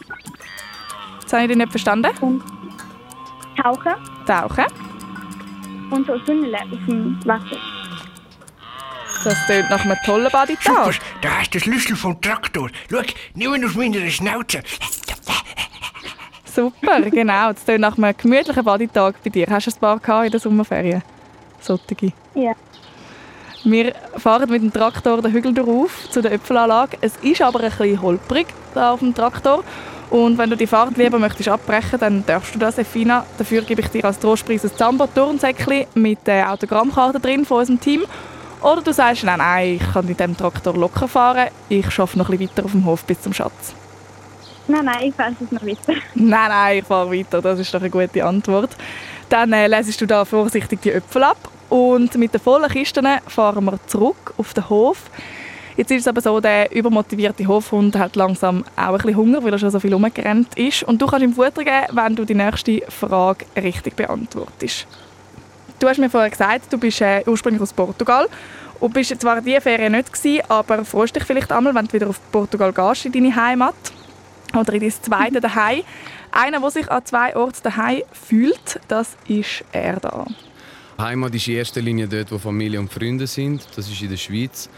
Das 1.22 1.32
habe 1.32 1.42
ich 1.42 1.48
dich 1.48 1.56
nicht 1.56 1.70
verstanden. 1.70 2.10
tauchen 2.14 3.94
Tauchen. 4.26 4.64
und 5.90 6.06
so 6.06 6.18
Tunneln 6.18 6.54
auf 6.54 6.86
dem 6.86 7.18
Wasser. 7.24 7.56
Das 9.24 9.46
klingt 9.46 9.70
nach 9.70 9.80
einem 9.80 9.96
tollen 10.04 10.30
Bodytag. 10.30 11.00
Da 11.22 11.30
hast 11.30 11.54
du 11.54 11.58
den 11.58 11.62
Schlüssel 11.62 11.96
vom 11.96 12.20
Traktor. 12.20 12.68
Schau, 12.90 13.00
nimm 13.34 13.54
ihn 13.54 13.64
aus 13.64 13.74
meiner 13.74 14.10
Schnauze. 14.10 14.62
Super, 16.44 17.00
genau. 17.10 17.52
Das 17.52 17.64
klingt 17.64 17.80
nach 17.80 17.96
einem 17.96 18.14
gemütlichen 18.16 18.64
Bodytag 18.64 19.14
bei 19.24 19.30
dir. 19.30 19.46
Hast 19.48 19.66
du 19.66 19.70
ein 19.70 19.80
paar 19.80 19.98
gehabt 19.98 20.26
in 20.26 20.30
der 20.30 20.40
Sommerferien? 20.40 21.02
Solche. 21.60 22.12
Ja. 22.34 22.52
Wir 23.64 23.94
fahren 24.18 24.50
mit 24.50 24.62
dem 24.62 24.70
Traktor 24.70 25.22
den 25.22 25.32
Hügel 25.32 25.54
drauf 25.54 26.10
zu 26.10 26.20
der 26.20 26.32
Äpfelanlage. 26.32 26.98
Es 27.00 27.16
ist 27.22 27.40
aber 27.40 27.60
ein 27.60 27.70
bisschen 27.70 28.02
holprig 28.02 28.48
da 28.74 28.92
auf 28.92 29.00
dem 29.00 29.14
Traktor. 29.14 29.64
Und 30.10 30.36
wenn 30.36 30.50
du 30.50 30.56
die 30.56 30.66
Fahrt 30.66 30.98
lieber 30.98 31.18
möchtest 31.18 31.48
abbrechen, 31.48 31.98
dann 31.98 32.26
darfst 32.26 32.54
du 32.54 32.58
das, 32.58 32.76
Efina. 32.76 33.24
Dafür 33.38 33.62
gebe 33.62 33.80
ich 33.80 33.88
dir 33.88 34.04
als 34.04 34.18
Trostpreis 34.18 34.64
ein 34.64 34.76
Zambo-Turnsäckchen 34.76 35.86
mit 35.94 36.26
der 36.26 36.52
Autogrammkarte 36.52 37.20
drin 37.20 37.46
von 37.46 37.60
unserem 37.60 37.80
Team. 37.80 38.02
Oder 38.64 38.80
du 38.80 38.94
sagst, 38.94 39.24
nein, 39.24 39.38
nein, 39.38 39.74
ich 39.74 39.92
kann 39.92 40.06
mit 40.06 40.18
dem 40.18 40.34
Traktor 40.34 40.72
locker 40.74 41.06
fahren. 41.06 41.48
Ich 41.68 41.90
schaffe 41.90 42.16
noch 42.16 42.30
ein 42.30 42.38
bisschen 42.38 42.56
weiter 42.56 42.64
auf 42.64 42.70
dem 42.72 42.86
Hof 42.86 43.04
bis 43.04 43.20
zum 43.20 43.34
Schatz. 43.34 43.74
Nein, 44.66 44.86
nein, 44.86 45.08
ich 45.08 45.14
fahre 45.14 45.32
es 45.38 45.52
noch 45.52 45.62
weiter. 45.62 45.92
Nein, 46.14 46.48
nein, 46.48 46.78
ich 46.78 46.84
fahre 46.86 47.12
weiter. 47.12 47.42
Das 47.42 47.58
ist 47.58 47.74
doch 47.74 47.80
eine 47.80 47.90
gute 47.90 48.24
Antwort. 48.24 48.70
Dann 49.28 49.52
äh, 49.52 49.66
lesest 49.66 50.00
du 50.00 50.06
da 50.06 50.24
vorsichtig 50.24 50.80
die 50.80 50.92
Äpfel 50.92 51.24
ab 51.24 51.36
und 51.68 52.14
mit 52.14 52.32
den 52.32 52.40
vollen 52.40 52.70
Kisten 52.70 53.06
fahren 53.26 53.66
wir 53.66 53.78
zurück 53.86 54.32
auf 54.38 54.54
den 54.54 54.66
Hof. 54.70 55.10
Jetzt 55.76 55.90
ist 55.90 56.00
es 56.00 56.08
aber 56.08 56.22
so, 56.22 56.40
der 56.40 56.74
übermotivierte 56.74 57.46
Hofhund 57.46 57.98
hat 57.98 58.16
langsam 58.16 58.64
auch 58.76 58.92
ein 58.92 58.96
bisschen 58.96 59.16
Hunger, 59.16 59.44
weil 59.44 59.52
er 59.52 59.58
schon 59.58 59.70
so 59.70 59.80
viel 59.80 59.92
rumgerannt 59.92 60.56
ist. 60.56 60.84
Und 60.84 61.02
du 61.02 61.06
kannst 61.06 61.24
ihm 61.24 61.34
Futter 61.34 61.64
geben, 61.64 61.88
wenn 61.92 62.16
du 62.16 62.24
die 62.24 62.34
nächste 62.34 62.80
Frage 62.88 63.44
richtig 63.56 63.96
beantwortest. 63.96 64.86
Du 65.78 65.88
hast 65.88 65.98
mir 65.98 66.10
vorher 66.10 66.30
gesagt, 66.30 66.72
du 66.72 66.78
bist 66.78 67.00
äh, 67.00 67.22
ursprünglich 67.26 67.62
aus 67.62 67.72
Portugal 67.72 68.28
und 68.80 68.94
bist 68.94 69.20
zwar 69.20 69.40
diese 69.40 69.60
Ferien 69.60 69.92
nicht 69.92 70.12
gewesen, 70.12 70.42
aber 70.48 70.84
freust 70.84 71.16
dich 71.16 71.24
vielleicht 71.24 71.52
einmal, 71.52 71.74
wenn 71.74 71.86
du 71.86 71.92
wieder 71.92 72.08
auf 72.08 72.20
Portugal 72.30 72.72
gehst, 72.72 73.06
in 73.06 73.12
deine 73.12 73.34
Heimat 73.34 73.74
oder 74.54 74.72
in 74.72 74.80
dein 74.80 74.90
zweite 74.90 75.40
daheim. 75.40 75.82
Einer, 76.30 76.60
der 76.60 76.70
sich 76.70 76.90
an 76.90 77.04
zwei 77.04 77.36
Orten 77.36 77.62
daheim 77.62 78.02
fühlt, 78.12 78.80
das 78.88 79.16
ist 79.28 79.64
er 79.72 80.00
da. 80.00 80.26
Heimat 80.98 81.34
ist 81.34 81.48
in 81.48 81.54
erster 81.54 81.80
Linie 81.80 82.06
dort, 82.06 82.30
wo 82.30 82.38
Familie 82.38 82.78
und 82.78 82.92
Freunde 82.92 83.26
sind. 83.26 83.66
Das 83.76 83.88
ist 83.88 84.00
in 84.00 84.10
der 84.10 84.16
Schweiz. 84.16 84.68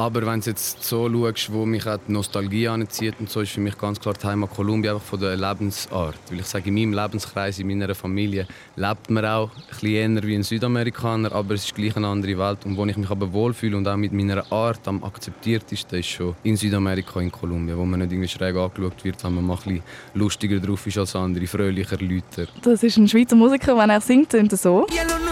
Aber 0.00 0.24
wenn 0.24 0.40
du 0.40 0.48
jetzt 0.48 0.82
so 0.82 1.10
schaust, 1.12 1.52
wo 1.52 1.66
mich 1.66 1.86
auch 1.86 1.98
die 1.98 2.12
Nostalgie 2.12 2.68
anzieht, 2.68 3.16
und 3.20 3.28
so 3.28 3.42
ist 3.42 3.52
für 3.52 3.60
mich 3.60 3.76
ganz 3.76 4.00
klar 4.00 4.14
die 4.14 4.26
Heimat 4.26 4.48
Kolumbien 4.48 4.94
einfach 4.94 5.06
von 5.06 5.20
der 5.20 5.36
Lebensart. 5.36 6.16
Weil 6.30 6.40
ich 6.40 6.46
sage, 6.46 6.70
in 6.70 6.74
meinem 6.74 6.94
Lebenskreis, 6.94 7.58
in 7.58 7.66
meiner 7.66 7.94
Familie 7.94 8.46
lebt 8.76 9.10
man 9.10 9.26
auch 9.26 9.50
ein 9.54 9.62
bisschen 9.68 10.16
eher 10.16 10.22
wie 10.22 10.34
ein 10.36 10.42
Südamerikaner, 10.42 11.32
aber 11.32 11.52
es 11.52 11.66
ist 11.66 11.74
gleich 11.74 11.94
eine 11.98 12.06
andere 12.06 12.38
Welt. 12.38 12.64
Und 12.64 12.78
wo 12.78 12.86
ich 12.86 12.96
mich 12.96 13.10
aber 13.10 13.30
wohlfühle 13.30 13.76
und 13.76 13.86
auch 13.86 13.98
mit 13.98 14.14
meiner 14.14 14.50
Art 14.50 14.88
am 14.88 15.04
akzeptiertesten 15.04 15.98
ist 15.98 16.08
schon 16.08 16.34
in 16.44 16.56
Südamerika, 16.56 17.20
in 17.20 17.30
Kolumbien, 17.30 17.76
wo 17.76 17.84
man 17.84 18.00
nicht 18.00 18.12
irgendwie 18.12 18.28
schräg 18.28 18.56
angeschaut 18.56 19.04
wird, 19.04 19.22
wenn 19.22 19.34
man 19.34 19.44
mal 19.44 19.58
ein 19.58 19.64
bisschen 19.64 19.82
lustiger 20.14 20.60
drauf 20.60 20.86
ist 20.86 20.96
als 20.96 21.14
andere, 21.14 21.46
fröhlicher, 21.46 21.98
lauter. 22.00 22.50
Das 22.62 22.82
ist 22.82 22.96
ein 22.96 23.06
Schweizer 23.06 23.36
Musiker, 23.36 23.76
wenn 23.76 23.90
er 23.90 24.00
singt, 24.00 24.32
er 24.32 24.48
so. 24.56 24.86
Y 24.88 25.29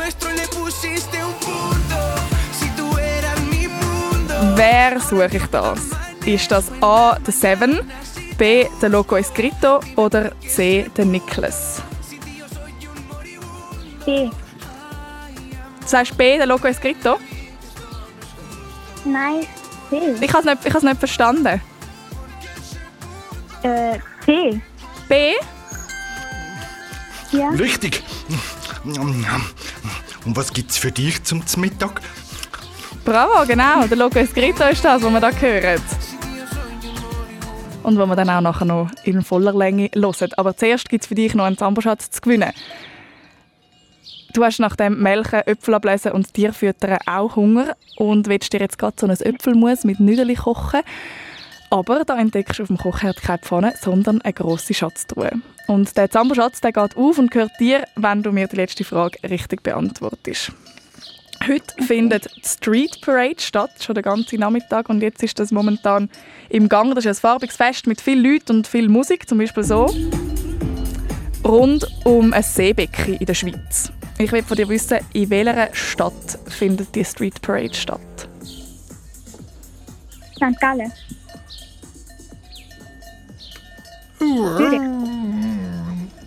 Wer 4.59 4.99
suche 4.99 5.37
ich 5.37 5.47
das? 5.53 5.79
Ist 6.27 6.51
das 6.51 6.73
A. 6.81 7.17
der 7.25 7.33
Seven, 7.33 7.79
B. 8.37 8.67
der 8.83 8.89
Loco 8.89 9.15
Escrito 9.15 9.79
oder 9.95 10.33
C. 10.41 10.91
der 10.97 11.05
Nicholas? 11.05 11.81
B. 14.05 14.25
Du 14.25 15.87
sagst 15.87 16.19
B. 16.19 16.39
der 16.39 16.47
Loco 16.47 16.67
Escrito? 16.67 17.21
Nein, 19.05 19.47
C. 19.91 20.01
Ich 20.21 20.33
habe 20.35 20.41
es 20.41 20.45
nicht, 20.57 20.67
ich 20.67 20.75
has 20.75 20.83
nicht 20.83 20.99
verstanden. 20.99 21.61
Äh, 23.63 23.99
C. 24.25 24.61
B? 25.09 25.35
Ja. 27.31 27.51
Richtig. 27.51 28.03
Und 30.25 30.37
was 30.37 30.53
gibt's 30.53 30.79
für 30.79 30.91
dich 30.91 31.23
zum 31.23 31.45
Mittag? 31.59 32.01
Bravo, 33.09 33.47
genau. 33.47 33.87
Der 33.87 33.97
Loco 33.97 34.19
Escrito 34.19 34.65
ist 34.65 34.85
das, 34.85 35.03
was 35.03 35.11
wir 35.11 35.19
da 35.19 35.31
hören. 35.31 35.81
Und 37.83 37.99
wo 37.99 38.05
wir 38.05 38.17
dann 38.17 38.29
auch 38.29 38.43
nachher 38.43 38.67
noch 38.67 38.91
in 39.05 39.23
voller 39.23 39.55
Länge 39.55 39.89
hören. 39.95 40.29
Aber 40.37 40.55
zuerst 40.55 40.91
gibt 40.91 41.05
es 41.05 41.09
für 41.09 41.15
dich 41.15 41.35
noch 41.35 41.47
einen 41.47 41.57
Zamboschatz 41.57 42.11
zu 42.11 42.21
gewinnen. 42.21 42.53
Du 44.35 44.45
hast 44.45 44.59
nach 44.59 44.77
dem 44.77 45.03
Melken, 45.03 45.41
Äpfel 45.47 45.73
ablesen 45.73 46.13
und 46.13 46.35
Tier 46.35 46.53
füttern 46.53 46.99
auch 47.07 47.35
Hunger 47.37 47.77
und 47.97 48.29
willst 48.29 48.53
dir 48.53 48.61
jetzt 48.61 48.79
gerade 48.79 48.97
so 49.01 49.07
ein 49.07 49.13
Äpfelmus 49.19 49.85
mit 49.85 50.01
Nüdeli 50.01 50.35
kochen. 50.35 50.83
Aber 51.71 52.05
da 52.05 52.19
entdeckst 52.19 52.59
du 52.59 52.65
auf 52.65 52.69
dem 52.69 52.77
Kochherd 52.77 53.23
keine 53.23 53.39
Pfanne, 53.39 53.73
sondern 53.81 54.21
eine 54.21 54.35
grosse 54.35 54.75
Schatztruhe. 54.75 55.31
Und 55.67 55.97
der 55.97 56.11
Zamboschatz 56.11 56.61
der 56.61 56.73
geht 56.73 56.95
auf 56.95 57.17
und 57.17 57.31
gehört 57.31 57.53
dir, 57.59 57.85
wenn 57.97 58.23
du 58.23 58.33
mir 58.33 58.49
die 58.49 58.57
letzte 58.57 58.85
Frage 58.85 59.19
richtig 59.27 59.63
beantwortest. 59.63 60.53
Heute 61.47 61.85
findet 61.85 62.27
die 62.37 62.49
Street 62.49 63.01
Parade 63.01 63.41
statt, 63.41 63.71
schon 63.81 63.95
den 63.95 64.03
ganzen 64.03 64.41
Nachmittag. 64.41 64.89
Und 64.89 65.03
jetzt 65.03 65.23
ist 65.23 65.39
das 65.39 65.51
momentan 65.51 66.11
im 66.49 66.69
Gang. 66.69 66.95
Das 66.95 67.05
ist 67.05 67.19
ein 67.19 67.21
farbiges 67.21 67.57
Fest 67.57 67.87
mit 67.87 68.01
vielen 68.01 68.23
Leuten 68.23 68.57
und 68.57 68.67
viel 68.67 68.89
Musik, 68.89 69.29
zum 69.29 69.39
Beispiel 69.39 69.65
so. 69.65 69.87
Rund 71.45 71.87
um 72.05 72.33
ein 72.33 72.43
Seebecken 72.43 73.15
in 73.15 73.27
der 73.27 73.35
Schweiz. 73.35 73.93
Ich 74.19 74.33
will 74.33 74.43
von 74.43 74.57
dir 74.57 74.69
wissen, 74.69 74.99
in 75.13 75.31
welcher 75.31 75.75
Stadt 75.75 76.39
findet 76.49 76.95
die 76.95 77.05
Street 77.05 77.41
Parade 77.41 77.75
statt? 77.75 78.01
St. 80.35 80.61
Gallen. 80.61 80.93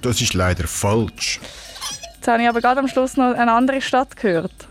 Das 0.01 0.21
ist 0.21 0.33
leider 0.33 0.67
falsch. 0.67 1.39
Jetzt 2.15 2.27
habe 2.27 2.43
ich 2.43 2.49
aber 2.49 2.61
gerade 2.61 2.79
am 2.79 2.87
Schluss 2.87 3.17
noch 3.17 3.35
eine 3.35 3.51
andere 3.51 3.81
Stadt 3.81 4.15
gehört. 4.15 4.70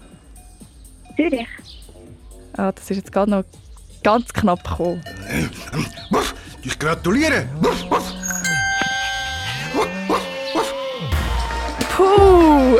Zürich. 1.28 1.46
Ah, 2.56 2.72
das 2.72 2.90
ist 2.90 2.96
jetzt 2.96 3.12
gerade 3.12 3.30
noch 3.30 3.44
ganz 4.02 4.32
knapp 4.32 4.62
gekommen. 4.64 5.02
Ich 6.62 6.78
gratuliere. 6.78 7.46
Puh! 11.96 12.78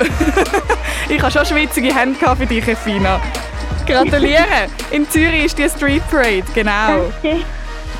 ich 1.08 1.20
habe 1.20 1.30
schon 1.30 1.46
schwitzige 1.46 1.94
Hände 1.94 2.18
für 2.36 2.46
dich, 2.46 2.66
Efina. 2.66 3.20
Gratuliere! 3.86 4.68
In 4.90 5.08
Zürich 5.08 5.46
ist 5.46 5.58
die 5.58 5.68
Street 5.68 6.02
Parade, 6.10 6.44
genau. 6.54 7.10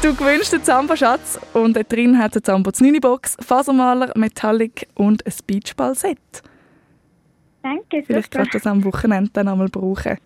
Du 0.02 0.14
gewünscht 0.14 0.52
den 0.52 0.64
Zambo-Schatz 0.64 1.38
und 1.52 1.76
da 1.76 1.82
drin 1.82 2.16
hat 2.18 2.34
eine 2.34 2.42
Zambo 2.42 2.70
Box, 3.00 3.36
Fasermaler, 3.40 4.12
Metallic 4.16 4.88
und 4.94 5.26
ein 5.26 5.32
Beachball-Set. 5.46 6.18
Danke, 7.62 8.02
Vielleicht 8.06 8.32
super. 8.32 8.38
kannst 8.38 8.54
du 8.54 8.58
das 8.58 8.66
am 8.66 8.84
Wochenende 8.84 9.30
dann 9.32 9.48
einmal 9.48 9.68
brauchen. 9.68 10.16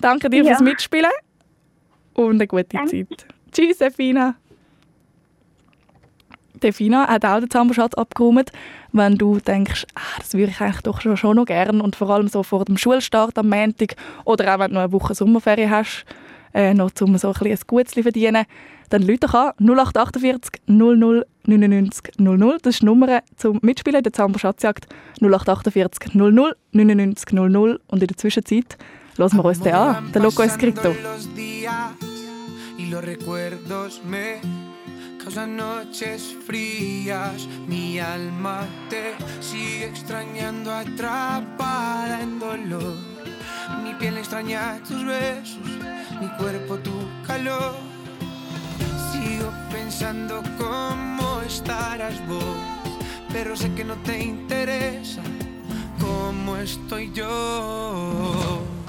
Danke 0.00 0.30
dir 0.30 0.42
Ja. 0.42 0.50
fürs 0.50 0.60
Mitspielen 0.60 1.10
und 2.14 2.32
eine 2.34 2.46
gute 2.46 2.64
Danke. 2.64 3.06
Zeit. 3.08 3.26
Tschüss, 3.52 3.80
Efina. 3.80 4.34
Defina 6.62 7.08
hat 7.08 7.24
auch 7.24 7.40
den 7.40 7.50
Zamboschatz 7.50 7.94
abgeräumt. 7.94 8.50
Wenn 8.92 9.16
du 9.18 9.38
denkst, 9.38 9.86
ah, 9.94 10.00
das 10.18 10.34
würde 10.34 10.50
ich 10.52 10.60
eigentlich 10.60 10.82
doch 10.82 11.00
schon, 11.16 11.36
noch 11.36 11.44
gerne 11.46 11.82
und 11.82 11.96
vor 11.96 12.10
allem 12.10 12.28
so 12.28 12.42
vor 12.42 12.64
dem 12.64 12.76
Schulstart 12.78 13.36
am 13.38 13.48
Montag 13.48 13.96
oder 14.24 14.54
auch 14.54 14.60
wenn 14.60 14.68
du 14.70 14.74
noch 14.74 14.82
eine 14.82 14.92
Woche 14.92 15.14
Sommerferien 15.14 15.70
hast, 15.70 16.04
äh, 16.54 16.72
noch 16.72 16.90
um 17.00 17.18
so 17.18 17.28
ein, 17.28 17.32
bisschen 17.34 17.50
ein 17.50 17.58
Gutes 17.66 17.92
zu 17.94 18.02
verdienen, 18.02 18.44
dann 18.88 19.02
Leute 19.02 19.26
doch 19.26 19.34
an 19.34 19.52
0848 19.58 20.62
00 20.66 21.26
99 21.46 22.12
00. 22.18 22.58
Das 22.62 22.74
ist 22.74 22.82
die 22.82 22.86
Nummer 22.86 23.20
zum 23.36 23.58
Mitspielen 23.62 23.98
in 23.98 24.04
der 24.04 24.12
Zambo-Schatzjagd 24.12 24.86
0848 25.20 26.14
00 26.14 26.54
99 26.72 27.32
00. 27.32 27.80
Und 27.88 28.00
in 28.02 28.06
der 28.06 28.16
Zwischenzeit 28.16 28.78
uns 29.22 29.60
den 29.60 29.74
an, 29.74 30.12
der 30.12 30.22
Loco 30.22 30.42
Escrito. 30.42 30.94
los 31.02 31.34
días 31.34 31.92
y 32.76 32.86
los 32.86 33.04
recuerdos 33.04 34.00
me 34.04 34.40
causan 35.22 35.56
noches 35.56 36.36
frías. 36.44 37.48
Mi 37.68 37.98
alma 37.98 38.66
te 38.90 39.14
sigue 39.40 39.86
extrañando 39.86 40.72
atrapada 40.72 42.20
en 42.20 42.38
dolor. 42.38 42.96
Mi 43.82 43.94
piel 43.94 44.18
extraña 44.18 44.80
tus 44.86 45.04
besos, 45.04 45.58
mi 46.20 46.28
cuerpo 46.36 46.76
tu 46.78 46.92
calor. 47.26 47.76
Sigo 49.12 49.50
pensando 49.70 50.42
cómo 50.58 51.40
estarás 51.46 52.26
vos, 52.26 52.42
pero 53.32 53.56
sé 53.56 53.72
que 53.74 53.84
no 53.84 53.94
te 54.02 54.22
interesa 54.24 55.22
cómo 56.00 56.56
estoy 56.56 57.12
yo. 57.12 58.83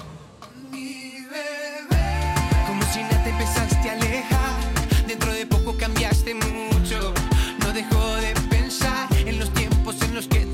Cambiaste 5.73 6.35
mucho. 6.35 7.13
No 7.59 7.73
dejo 7.73 8.15
de 8.17 8.33
pensar 8.49 9.09
en 9.25 9.39
los 9.39 9.51
tiempos 9.51 9.99
en 10.03 10.13
los 10.13 10.27
que 10.27 10.44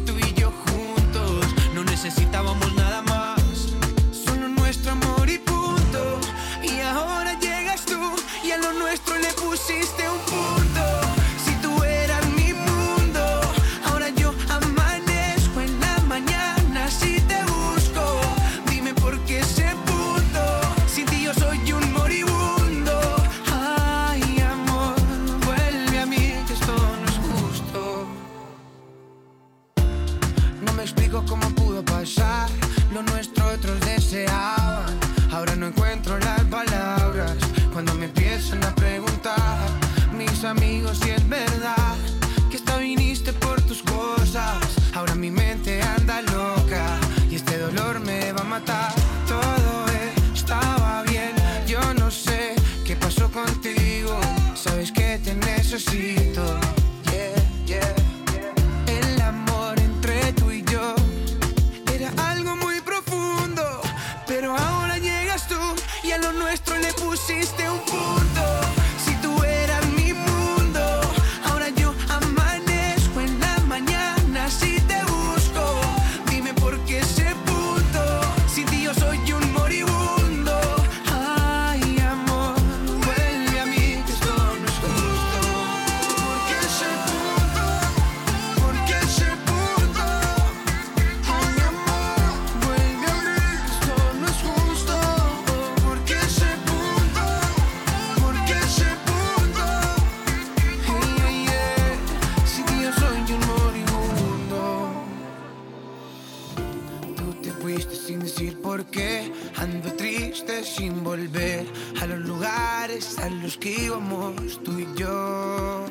por 108.61 108.85
qué 108.85 109.31
ando 109.57 109.91
triste 109.93 110.63
sin 110.63 111.03
volver 111.03 111.65
a 112.01 112.05
los 112.05 112.19
lugares 112.19 113.19
a 113.19 113.29
los 113.29 113.57
que 113.57 113.71
íbamos 113.71 114.61
tú 114.63 114.79
y 114.79 114.87
yo. 114.95 115.85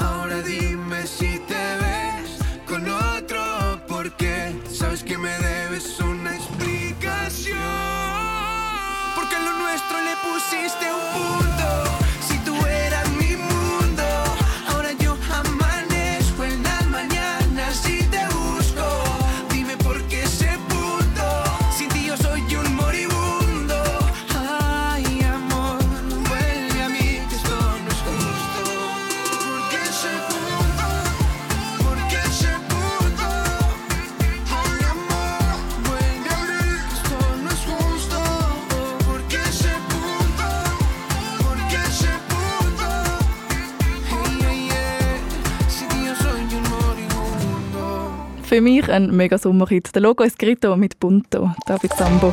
Ahora 0.00 0.42
dime 0.42 1.06
si 1.06 1.38
te 1.50 1.64
ves 1.82 2.38
con 2.66 2.88
otro, 2.88 3.40
porque 3.86 4.52
sabes 4.68 5.04
que 5.04 5.16
me 5.16 5.30
debes 5.38 6.00
una 6.00 6.34
explicación. 6.34 7.58
Porque 9.14 9.36
a 9.36 9.40
lo 9.40 9.52
nuestro 9.58 9.96
le 10.00 10.14
pusiste 10.24 10.86
un 10.92 11.12
punto. 11.12 11.43
Für 48.54 48.60
mich 48.60 48.88
ein 48.88 49.10
mega 49.10 49.36
Sommerhit. 49.36 49.92
Der 49.96 50.02
Logo 50.02 50.22
ist 50.22 50.38
Grito 50.38 50.76
mit 50.76 51.00
Punto, 51.00 51.50
David 51.66 51.92
Sambo. 51.94 52.32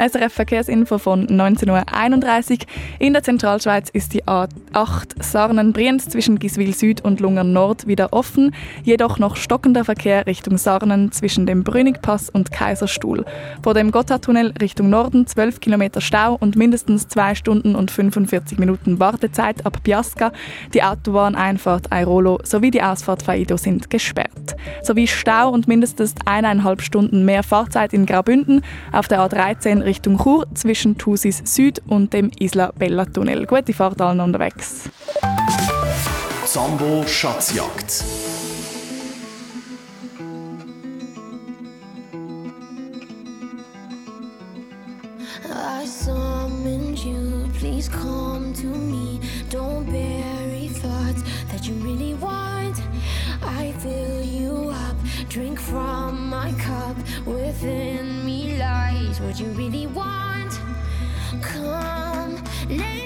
SRF 0.00 0.32
Verkehrsinfo 0.32 0.96
von 0.96 1.26
19.31 1.26 2.52
Uhr. 2.52 2.58
In 2.98 3.12
der 3.12 3.22
Zentralschweiz 3.22 3.90
ist 3.90 4.14
die 4.14 4.24
A8 4.24 5.22
Sarnen-Brienz 5.22 6.08
zwischen 6.08 6.38
Giswil 6.38 6.74
Süd 6.74 7.02
und 7.02 7.20
Lungern 7.20 7.52
Nord 7.52 7.86
wieder 7.86 8.14
offen, 8.14 8.54
jedoch 8.82 9.18
noch 9.18 9.36
stockender 9.36 9.84
Verkehr 9.84 10.26
Richtung 10.26 10.56
Sarnen 10.56 11.12
zwischen 11.12 11.44
dem 11.44 11.64
Brünigpass 11.64 12.30
und 12.30 12.50
Kaiserstuhl. 12.50 13.26
Vor 13.62 13.74
dem 13.74 13.90
Gotthardtunnel 13.90 14.54
Richtung 14.60 14.88
Norden 14.88 15.26
12 15.26 15.60
Kilometer 15.60 16.00
Stau 16.00 16.34
und 16.40 16.56
mindestens 16.56 17.08
2 17.08 17.34
Stunden 17.34 17.74
und 17.74 17.90
45 17.90 18.58
Minuten 18.58 19.00
Wartezeit 19.00 19.66
ab 19.66 19.82
Piasca. 19.82 20.32
Die 20.72 20.82
Autobahneinfahrt 20.82 21.92
Airolo 21.92 22.38
sowie 22.42 22.70
die 22.70 22.82
Ausfahrt 22.82 23.22
Faido 23.22 23.58
sind 23.58 23.90
gesperrt. 23.90 24.56
Sowie 24.82 25.06
Stau 25.06 25.50
und 25.50 25.68
mindestens 25.68 26.14
eineinhalb 26.24 26.80
Stunden 26.80 27.26
mehr 27.26 27.42
Fahrzeit 27.42 27.92
in 27.92 28.06
Graubünden 28.06 28.62
auf 28.92 29.06
der 29.06 29.20
A13 29.20 29.89
Richtung 29.90 30.18
Chur 30.18 30.46
zwischen 30.54 30.96
Thusis 30.98 31.42
Süd 31.44 31.82
und 31.88 32.12
dem 32.12 32.30
Isla 32.38 32.70
Bella 32.78 33.06
Tunnel. 33.06 33.44
Gute 33.44 33.72
Fahrt 33.72 34.00
allen 34.00 34.20
unterwegs. 34.20 34.88
Sambo 36.46 37.04
Schatzjagd. 37.08 38.04
I 45.52 45.84
summoned 45.84 46.96
you, 47.04 47.48
please 47.58 47.88
come 47.90 48.52
to 48.54 48.68
me. 48.68 49.18
Don't 49.50 49.86
bury 49.86 50.68
thoughts 50.68 51.24
that 51.50 51.66
you 51.66 51.74
really 51.82 52.14
want. 52.20 52.76
I 53.42 53.72
fill 53.80 54.22
you 54.22 54.70
up, 54.70 54.79
drink 55.30 55.60
from 55.60 56.28
my 56.28 56.52
cup. 56.54 56.96
Within 57.24 58.26
me 58.26 58.58
lies 58.58 59.20
what 59.20 59.38
you 59.38 59.46
really 59.50 59.86
want. 59.86 60.58
Come, 61.40 62.42
lay 62.68 62.99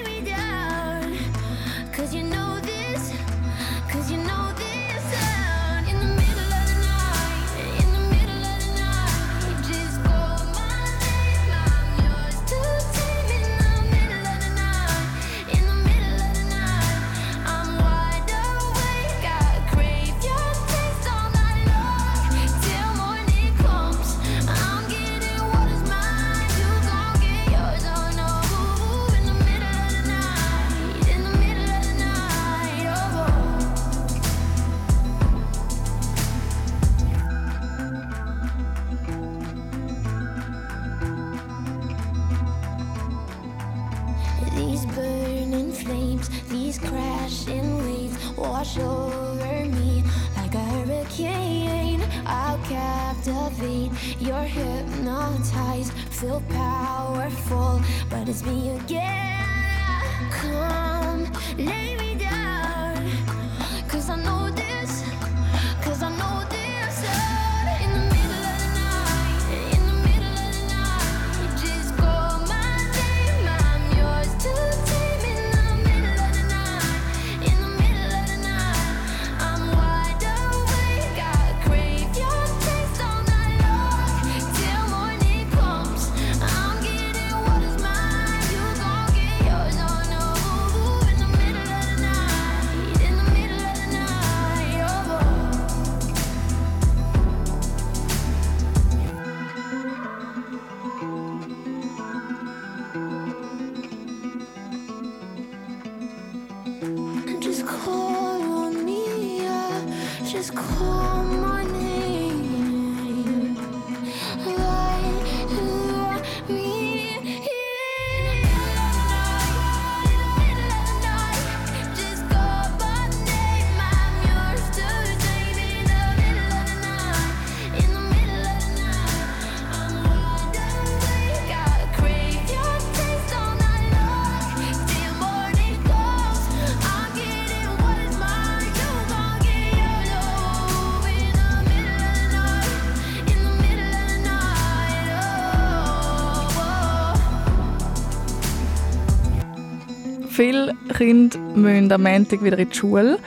Kinder 150.97 151.37
müssen 151.55 151.91
am 151.91 152.03
Montag 152.03 152.43
wieder 152.43 152.57
in 152.57 152.69
die 152.69 152.75
Schule. 152.75 153.19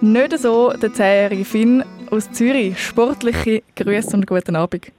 Nicht 0.00 0.38
so 0.38 0.72
der 0.72 0.90
10-jährige 0.90 1.44
Finn 1.44 1.84
aus 2.10 2.30
Zürich. 2.32 2.78
Sportliche 2.78 3.62
Grüße 3.76 4.14
und 4.16 4.26
guten 4.26 4.56
Abend. 4.56 4.92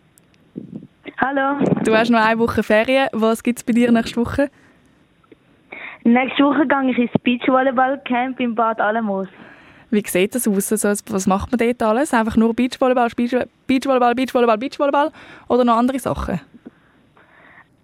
Hallo. 1.17 1.63
Du 1.83 1.95
hast 1.95 2.09
noch 2.09 2.19
eine 2.25 2.39
Woche 2.39 2.63
Ferien. 2.63 3.07
Was 3.11 3.43
gibt 3.43 3.59
es 3.59 3.63
bei 3.63 3.73
dir 3.73 3.91
nächste 3.91 4.17
Woche? 4.17 4.49
Nächste 6.03 6.43
Woche 6.43 6.67
gehe 6.67 6.91
ich 6.91 6.97
ins 6.97 7.11
Beachvolleyball-Camp 7.23 8.39
im 8.39 8.55
Bad 8.55 8.79
Alamos. 8.81 9.27
Wie 9.91 10.03
sieht 10.05 10.33
das 10.35 10.47
aus? 10.47 10.71
Also, 10.71 11.03
was 11.09 11.27
macht 11.27 11.51
man 11.51 11.59
dort 11.59 11.81
alles? 11.83 12.13
Einfach 12.13 12.35
nur 12.37 12.53
Beachvolleyball, 12.53 13.09
Beach- 13.15 13.45
Beachvolleyball, 13.67 14.15
Beachvolleyball, 14.15 14.57
Beachvolleyball 14.57 15.11
oder 15.47 15.63
noch 15.63 15.77
andere 15.77 15.99
Sachen? 15.99 16.41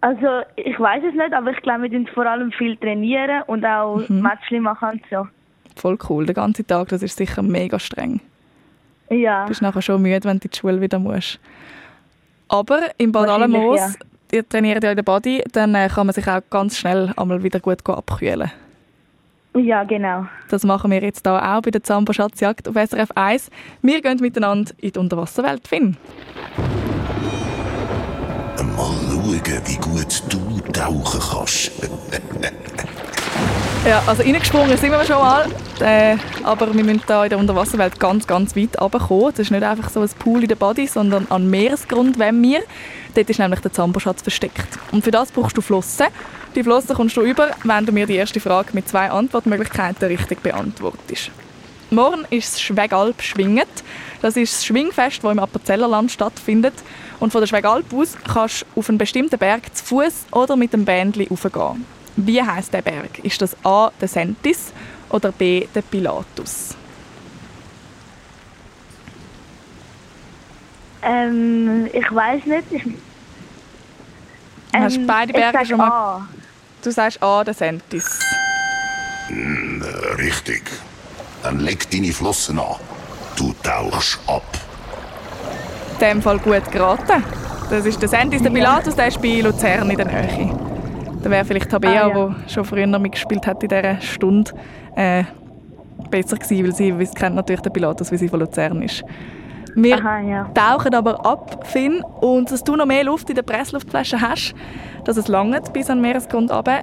Also, 0.02 0.42
ich 0.56 0.80
weiß 0.80 1.04
es 1.08 1.14
nicht, 1.14 1.32
aber 1.34 1.52
ich 1.52 1.62
glaube, 1.62 1.92
wir 1.92 2.08
vor 2.08 2.26
allem 2.26 2.52
viel 2.52 2.76
trainieren 2.78 3.44
und 3.48 3.64
auch 3.64 3.98
Mhm. 4.10 4.22
Matchli 4.22 4.60
machen 4.60 4.90
und 4.94 5.02
so. 5.12 5.28
Voll 5.76 5.98
cool, 6.10 6.26
den 6.26 6.36
ganzen 6.36 6.66
Tag, 6.66 6.90
das 6.90 7.04
ist 7.04 7.18
sicher 7.18 7.42
mega 7.44 7.80
streng. 7.80 8.20
Ja. 9.10 9.44
Du 9.44 9.50
bist 9.50 9.62
nachher 9.62 9.82
schon 9.82 10.02
müde, 10.02 10.24
wenn 10.24 10.40
du 10.40 10.46
in 10.46 10.52
die 10.52 10.58
Schule 10.58 10.82
wieder 10.82 11.00
musst. 11.00 11.40
Aber 12.48 12.80
im 12.98 13.12
Bad 13.12 13.30
Alamos, 13.30 13.80
ja. 13.80 13.90
ihr 14.32 14.48
trainiert 14.48 14.84
ja 14.84 14.90
in 14.90 14.96
der 14.96 15.04
Body, 15.04 15.44
dann 15.54 15.76
äh, 15.76 15.88
kann 15.88 16.08
man 16.08 16.14
sich 16.14 16.28
auch 16.28 16.42
ganz 16.50 16.78
schnell 16.78 17.14
einmal 17.16 17.44
wieder 17.44 17.60
gut 17.60 17.88
abkühlen. 17.88 18.52
Ja, 19.54 19.84
genau. 19.84 20.26
Das 20.50 20.64
machen 20.64 20.92
wir 20.92 21.02
jetzt 21.02 21.28
hier 21.28 21.36
auch 21.56 21.62
bei 21.62 21.72
der 21.72 21.84
Zambo 21.84 22.14
Schatzjagd 22.14 22.68
auf 22.70 22.76
SRF 22.76 23.12
1. 23.16 23.50
Wir 23.82 24.02
gehen 24.02 24.18
miteinander 24.22 24.72
in 24.80 24.92
die 24.94 25.00
Unterwasserwelt, 25.00 25.68
Finn. 25.68 25.98
Mal 28.76 28.96
schauen, 29.10 29.62
wie 29.66 29.78
gut 29.78 30.24
du 30.30 30.72
tauchen 30.72 31.20
kannst. 31.20 31.72
Ja, 33.84 34.04
also 34.06 34.22
reingesprungen 34.22 34.78
sind 34.78 34.92
wir 34.92 35.04
schon 35.06 35.18
mal, 35.18 35.48
äh, 35.80 36.16
aber 36.44 36.72
wir 36.72 36.84
müssen 36.84 37.02
hier 37.08 37.24
in 37.24 37.30
der 37.30 37.40
Unterwasserwelt 37.40 38.00
ganz, 38.00 38.28
ganz 38.28 38.56
weit 38.56 38.80
runterkommen. 38.80 39.32
Das 39.32 39.40
ist 39.40 39.50
nicht 39.50 39.64
einfach 39.64 39.90
so 39.90 40.02
ein 40.02 40.10
Pool 40.20 40.44
in 40.44 40.48
der 40.48 40.56
Body, 40.56 40.86
sondern 40.86 41.26
an 41.32 41.50
Meeresgrund 41.50 42.20
wenn 42.20 42.44
wir. 42.44 42.62
Dort 43.16 43.28
ist 43.28 43.40
nämlich 43.40 43.60
der 43.62 43.74
Zamboschatz 43.74 44.22
versteckt. 44.22 44.68
Und 44.92 45.04
für 45.04 45.10
das 45.10 45.32
brauchst 45.32 45.58
du 45.58 45.62
Flossen. 45.62 46.06
Die 46.54 46.62
Flossen 46.62 46.96
kommst 46.96 47.18
du 47.18 47.22
über, 47.22 47.50
wenn 47.64 47.86
du 47.88 47.92
mir 47.92 48.06
die 48.06 48.18
erste 48.18 48.40
Frage 48.40 48.70
mit 48.74 48.88
zwei 48.88 49.10
Antwortmöglichkeiten 49.10 50.08
richtig 50.10 50.44
beantwortest. 50.44 51.32
Morgen 51.90 52.26
ist 52.30 52.54
das 52.54 52.62
Schwegalp 52.62 53.20
schwingend. 53.24 53.84
Das 54.22 54.38
ist 54.38 54.54
das 54.54 54.66
Schwingfest, 54.66 55.24
das 55.24 55.32
im 55.32 55.40
Appenzellerland 55.40 56.12
stattfindet. 56.12 56.76
Und 57.22 57.32
von 57.32 57.40
der 57.40 57.48
Schwegalp 57.48 57.94
aus 57.94 58.18
kannst 58.34 58.64
du 58.64 58.80
auf 58.80 58.90
einen 58.90 58.98
bestimmten 58.98 59.38
Berg 59.38 59.74
zu 59.76 59.86
Fuß 59.86 60.26
oder 60.32 60.56
mit 60.58 60.74
dem 60.74 60.84
Bändli 60.84 61.28
raufgehen. 61.30 61.86
Wie 62.18 62.42
heißt 62.42 62.74
der 62.74 62.82
Berg? 62.82 63.20
Ist 63.24 63.42
das 63.42 63.56
A. 63.64 63.92
der 64.02 64.08
Sentis 64.10 64.74
oder 65.10 65.32
B. 65.32 65.66
der 65.74 65.84
Pilatus? 65.84 66.76
Ähm, 71.04 71.88
ich 71.94 72.12
weiß 72.14 72.46
nicht. 72.46 72.72
Ich, 72.72 72.84
Du 74.74 74.80
hast 74.80 74.96
Ähm, 74.98 75.08
beide 75.08 75.32
ich 75.32 75.36
Berge 75.38 75.58
sag 75.60 75.68
schon 75.68 75.78
mal. 75.78 75.90
A. 75.90 76.28
Du 76.82 76.92
sagst 76.92 77.22
A. 77.22 77.44
der 77.44 77.54
Sentis. 77.54 78.20
Hm, 79.28 79.84
richtig. 80.18 80.64
Dann 81.44 81.60
leg 81.60 81.90
deine 81.92 82.12
Flossen 82.14 82.60
an. 82.60 82.76
Du 83.36 83.54
tauchst 83.64 84.20
ab. 84.28 84.44
In 86.02 86.08
dem 86.08 86.22
Fall 86.24 86.40
gut 86.40 86.72
geraten. 86.72 87.24
Das 87.70 87.86
ist 87.86 88.02
der 88.02 88.10
Sentis, 88.10 88.42
der 88.42 88.50
Pilatus, 88.50 88.96
der 88.96 89.08
ist 89.10 89.22
bei 89.22 89.40
Luzern 89.40 89.88
in 89.92 89.98
der 89.98 90.08
Nähe. 90.08 90.50
Da 91.22 91.30
wäre 91.30 91.46
vielleicht 91.46 91.70
Tabea, 91.70 92.06
Ah, 92.06 92.10
ja. 92.10 92.28
die 92.48 92.52
schon 92.52 92.66
früher 92.66 92.88
mitgespielt 92.88 93.46
hat 93.46 93.62
in 93.62 93.70
dieser 93.70 94.02
Stunde, 94.02 94.52
äh, 94.96 95.24
besser 96.10 96.38
gewesen, 96.38 96.66
weil 96.66 96.74
sie, 96.76 96.98
weil 96.98 97.06
sie 97.06 97.14
kennt 97.14 97.36
natürlich 97.36 97.62
den 97.62 97.72
Pilatus, 97.72 98.12
wie 98.12 98.18
sie 98.18 98.28
von 98.30 98.40
Luzern 98.40 98.82
ist. 98.82 99.04
Wir 99.76 100.00
Aha, 100.00 100.20
ja. 100.22 100.50
tauchen 100.56 100.96
aber 100.96 101.24
ab, 101.24 101.68
Finn, 101.68 102.04
und 102.20 102.52
dass 102.52 102.64
du 102.64 102.76
noch 102.76 102.88
mehr 102.88 103.04
Luft 103.04 103.30
in 103.30 103.36
der 103.36 103.44
Pressluftflasche 103.44 104.20
hast, 104.20 104.56
dass 105.06 105.18
es 105.18 105.28
langt 105.28 105.72
bis 105.72 105.88
an 105.92 106.00
den 106.00 106.02
Meeresgrund 106.02 106.52
runter, 106.52 106.80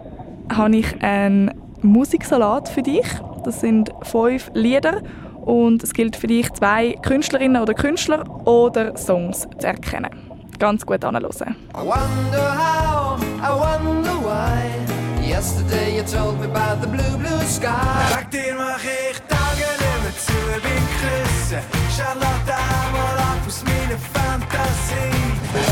habe 0.55 0.77
ich 0.77 1.03
einen 1.03 1.51
Musiksalat 1.83 2.69
für 2.69 2.83
dich. 2.83 3.07
Das 3.45 3.61
sind 3.61 3.91
fünf 4.03 4.49
Lieder 4.55 5.03
und 5.49 5.83
es 5.83 5.95
gilt 5.95 6.15
für 6.15 6.27
dich, 6.27 6.53
zwei 6.53 6.93
Künstlerinnen 7.03 7.63
oder 7.63 7.73
Künstler 7.73 8.23
oder 8.47 8.97
Songs 8.99 9.49
zu 9.59 9.67
erkennen. 9.67 10.11
Ganz 10.59 10.85
gut 10.85 11.03
anhören. 11.05 11.25
I 11.25 11.79
wonder 11.79 12.55
how, 12.55 13.19
I 13.41 13.49
wonder 13.49 14.13
why. 14.23 15.27
Yesterday 15.27 15.97
you 15.97 16.03
told 16.03 16.39
me 16.39 16.47
about 16.47 16.83
the 16.83 16.89
blue, 16.89 17.17
blue 17.17 17.47
sky. 17.47 17.71
Sag 18.11 18.31
dir, 18.31 18.55
mach 18.57 18.83
ich 18.85 19.19
Tage 19.29 19.69
immer 19.81 20.13
zu, 20.19 20.33
bin 20.61 20.85
küssen. 21.01 21.63
Charlotte 21.97 22.53
einmal 22.53 23.19
ab 23.19 23.39
aus 23.47 23.65
meiner 23.65 23.99
Fantasie. 24.13 25.68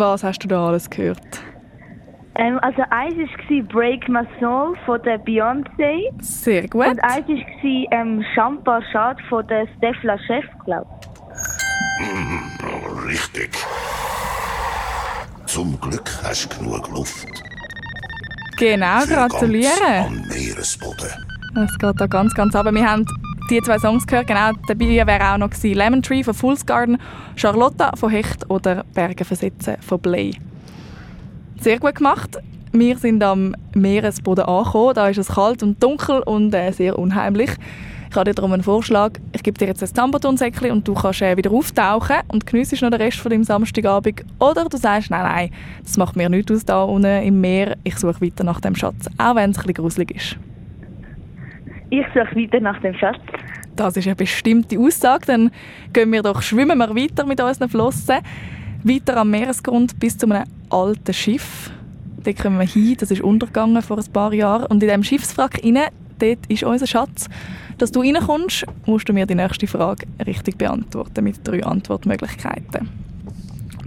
Was 0.00 0.24
hast 0.24 0.42
du 0.42 0.48
da 0.48 0.66
alles 0.66 0.88
gehört? 0.88 1.20
Ähm, 2.36 2.58
also 2.62 2.82
eins 2.88 3.16
war 3.18 3.62
Break 3.64 4.08
My 4.08 4.22
Soul 4.40 4.74
von 4.86 5.02
der 5.02 5.22
Beyoncé. 5.22 6.08
Sehr 6.22 6.66
gut. 6.68 6.86
Und 6.86 7.04
eins 7.04 7.26
war 7.26 7.86
ähm, 7.90 8.24
Champa 8.34 8.80
Schad 8.90 9.18
von 9.28 9.46
der 9.48 9.66
Stefla 9.76 10.16
Chef, 10.26 10.44
glaube 10.64 10.88
Hm, 11.98 12.40
oh, 12.64 13.06
richtig. 13.08 13.50
Zum 15.44 15.78
Glück 15.82 16.08
hast 16.24 16.48
du 16.48 16.64
genug 16.64 16.88
Luft. 16.88 17.28
Genau, 18.56 19.00
Für 19.00 19.14
ganz 19.14 19.32
gratuliere. 19.32 20.06
Am 20.06 20.22
Meeresboden. 20.28 21.10
Es 21.62 21.78
geht 21.78 22.00
da 22.00 22.06
ganz, 22.06 22.32
ganz 22.34 22.54
ab. 22.54 22.66
Wir 22.72 22.90
haben 22.90 23.04
die 23.50 23.60
zwei 23.60 23.78
Songs 23.78 24.06
gehört. 24.06 24.28
Genau, 24.28 24.52
dabei 24.68 25.06
wäre 25.06 25.32
auch 25.32 25.38
noch 25.38 25.50
gewesen 25.50 25.76
Lemon 25.76 26.02
Tree 26.02 26.22
von 26.22 26.34
Fool's 26.34 26.64
Garden, 26.64 26.98
Charlotta 27.36 27.96
von 27.96 28.10
Hecht 28.10 28.48
oder 28.48 28.84
Berge 28.94 29.24
versetzen 29.24 29.76
von 29.80 30.00
Blay. 30.00 30.32
Sehr 31.58 31.78
gut 31.78 31.96
gemacht. 31.96 32.38
Wir 32.72 32.96
sind 32.96 33.22
am 33.22 33.56
Meeresboden 33.74 34.44
angekommen. 34.44 34.94
Da 34.94 35.08
ist 35.08 35.18
es 35.18 35.28
kalt 35.28 35.62
und 35.62 35.82
dunkel 35.82 36.20
und 36.20 36.54
äh, 36.54 36.70
sehr 36.70 36.98
unheimlich. 36.98 37.50
Ich 38.08 38.16
habe 38.16 38.30
dir 38.30 38.34
darum 38.34 38.52
einen 38.52 38.62
Vorschlag. 38.62 39.12
Ich 39.32 39.42
gebe 39.42 39.58
dir 39.58 39.66
jetzt 39.66 39.82
ein 39.82 39.92
Tambotonsäckchen 39.92 40.70
und 40.70 40.86
du 40.86 40.94
kannst 40.94 41.22
äh, 41.22 41.36
wieder 41.36 41.50
auftauchen 41.50 42.16
und 42.28 42.46
geniessest 42.46 42.82
noch 42.82 42.90
den 42.90 43.00
Rest 43.00 43.18
von 43.18 43.30
deinem 43.30 43.44
Samstagabend. 43.44 44.24
Oder 44.38 44.64
du 44.68 44.76
sagst, 44.76 45.10
nein, 45.10 45.22
nein, 45.22 45.50
das 45.82 45.96
macht 45.96 46.16
mir 46.16 46.28
nichts 46.28 46.52
aus 46.52 46.64
da 46.64 46.82
unten 46.82 47.22
im 47.22 47.40
Meer. 47.40 47.76
Ich 47.84 47.96
suche 47.96 48.20
weiter 48.20 48.44
nach 48.44 48.60
dem 48.60 48.74
Schatz, 48.74 49.08
auch 49.18 49.34
wenn 49.34 49.50
es 49.50 49.58
ein 49.58 49.62
bisschen 49.62 49.74
gruselig 49.74 50.10
ist. 50.12 50.36
Ich 51.90 52.06
suche 52.14 52.36
weiter 52.36 52.60
nach 52.60 52.80
dem 52.80 52.94
Schatz. 52.94 53.20
Das 53.80 53.96
ist 53.96 54.06
eine 54.06 54.14
bestimmte 54.14 54.78
Aussage. 54.78 55.24
Dann 55.24 55.50
gehen 55.94 56.12
wir 56.12 56.22
doch, 56.22 56.42
schwimmen 56.42 56.76
wir 56.76 56.94
weiter 56.94 57.24
mit 57.24 57.40
unseren 57.40 57.70
Flossen. 57.70 58.18
Weiter 58.84 59.16
am 59.16 59.30
Meeresgrund 59.30 59.98
bis 59.98 60.18
zu 60.18 60.28
einem 60.28 60.44
alten 60.68 61.14
Schiff. 61.14 61.70
Dort 62.22 62.38
kommen 62.38 62.58
wir 62.58 62.66
hin, 62.66 62.98
das 63.00 63.10
ist 63.10 63.22
untergegangen 63.22 63.80
vor 63.80 63.96
ein 63.96 64.12
paar 64.12 64.34
Jahren. 64.34 64.66
Und 64.66 64.82
in 64.82 64.88
diesem 64.90 65.02
Schiffswrack 65.02 65.64
rein, 65.64 65.78
dort 66.18 66.46
ist 66.48 66.62
unser 66.62 66.86
Schatz. 66.86 67.30
Dass 67.78 67.90
du 67.90 68.02
reinkommst, 68.02 68.66
musst 68.84 69.08
du 69.08 69.14
mir 69.14 69.24
die 69.24 69.34
nächste 69.34 69.66
Frage 69.66 70.06
richtig 70.26 70.58
beantworten 70.58 71.24
mit 71.24 71.40
drei 71.42 71.64
Antwortmöglichkeiten. 71.64 72.90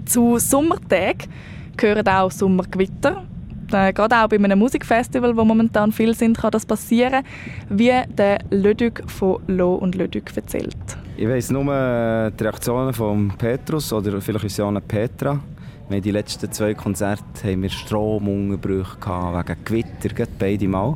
Zu 0.08 0.40
Sommertagen 0.40 1.30
gehören 1.78 2.08
auch 2.08 2.32
Sommergewitter. 2.32 3.28
Äh, 3.74 3.94
Gerade 3.94 4.16
auch 4.18 4.28
bei 4.28 4.38
einem 4.38 4.60
Musikfestival, 4.60 5.36
wo 5.36 5.44
momentan 5.44 5.92
viel 5.92 6.16
sind, 6.16 6.38
kann 6.38 6.52
das 6.52 6.66
passieren, 6.66 7.24
wie 7.70 7.92
der 8.18 8.40
Lödük 8.50 9.04
von 9.08 9.42
Lo 9.48 9.76
und 9.76 9.96
Lödük 9.96 10.36
erzählt. 10.36 10.76
Ich 11.18 11.28
weiss 11.28 11.52
nur 11.52 11.64
äh, 11.74 12.32
die 12.32 12.44
Reaktionen 12.44 12.94
von 12.94 13.32
Petrus 13.38 13.92
oder 13.94 14.20
vielleicht 14.22 14.46
ist 14.46 14.54
es 14.54 14.60
auch 14.60 14.74
Petra. 14.88 15.40
Wir 15.90 16.02
die 16.02 16.12
letzten 16.12 16.52
zwei 16.52 16.74
Konzerte 16.74 17.24
haben 17.44 17.62
wir 17.62 17.70
Stromunterbrüche 17.70 18.98
wegen 19.06 19.58
Gewitter, 19.66 20.16
gerade 20.16 20.32
beide 20.40 20.68
Mal. 20.68 20.96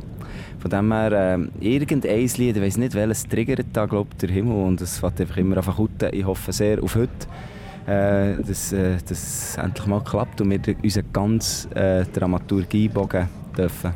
Von 0.58 0.70
dem 0.70 0.92
her, 0.92 1.12
äh, 1.12 1.38
irgendein 1.60 2.18
Lied, 2.18 2.56
ich 2.56 2.62
weiss 2.62 2.76
nicht 2.76 2.94
welches, 2.94 3.28
triggert 3.28 3.66
da, 3.72 3.86
glaube 3.86 4.10
der 4.20 4.30
Himmel 4.30 4.64
und 4.64 4.80
es 4.80 4.98
fängt 4.98 5.20
einfach 5.20 5.36
immer 5.36 5.58
einfach. 5.58 5.78
Ich 6.10 6.24
hoffe 6.24 6.52
sehr 6.52 6.82
auf 6.82 6.96
heute, 6.96 7.10
äh, 7.88 8.36
dass 8.42 8.72
äh, 8.72 8.98
das 9.08 9.56
endlich 9.56 9.86
mal 9.86 10.02
klappt 10.04 10.40
und 10.40 10.50
wir 10.50 10.60
unseren 10.82 11.12
ganzen 11.12 11.72
äh, 11.72 12.04
Dramaturgiebogen 12.04 13.28
dürfen 13.56 13.92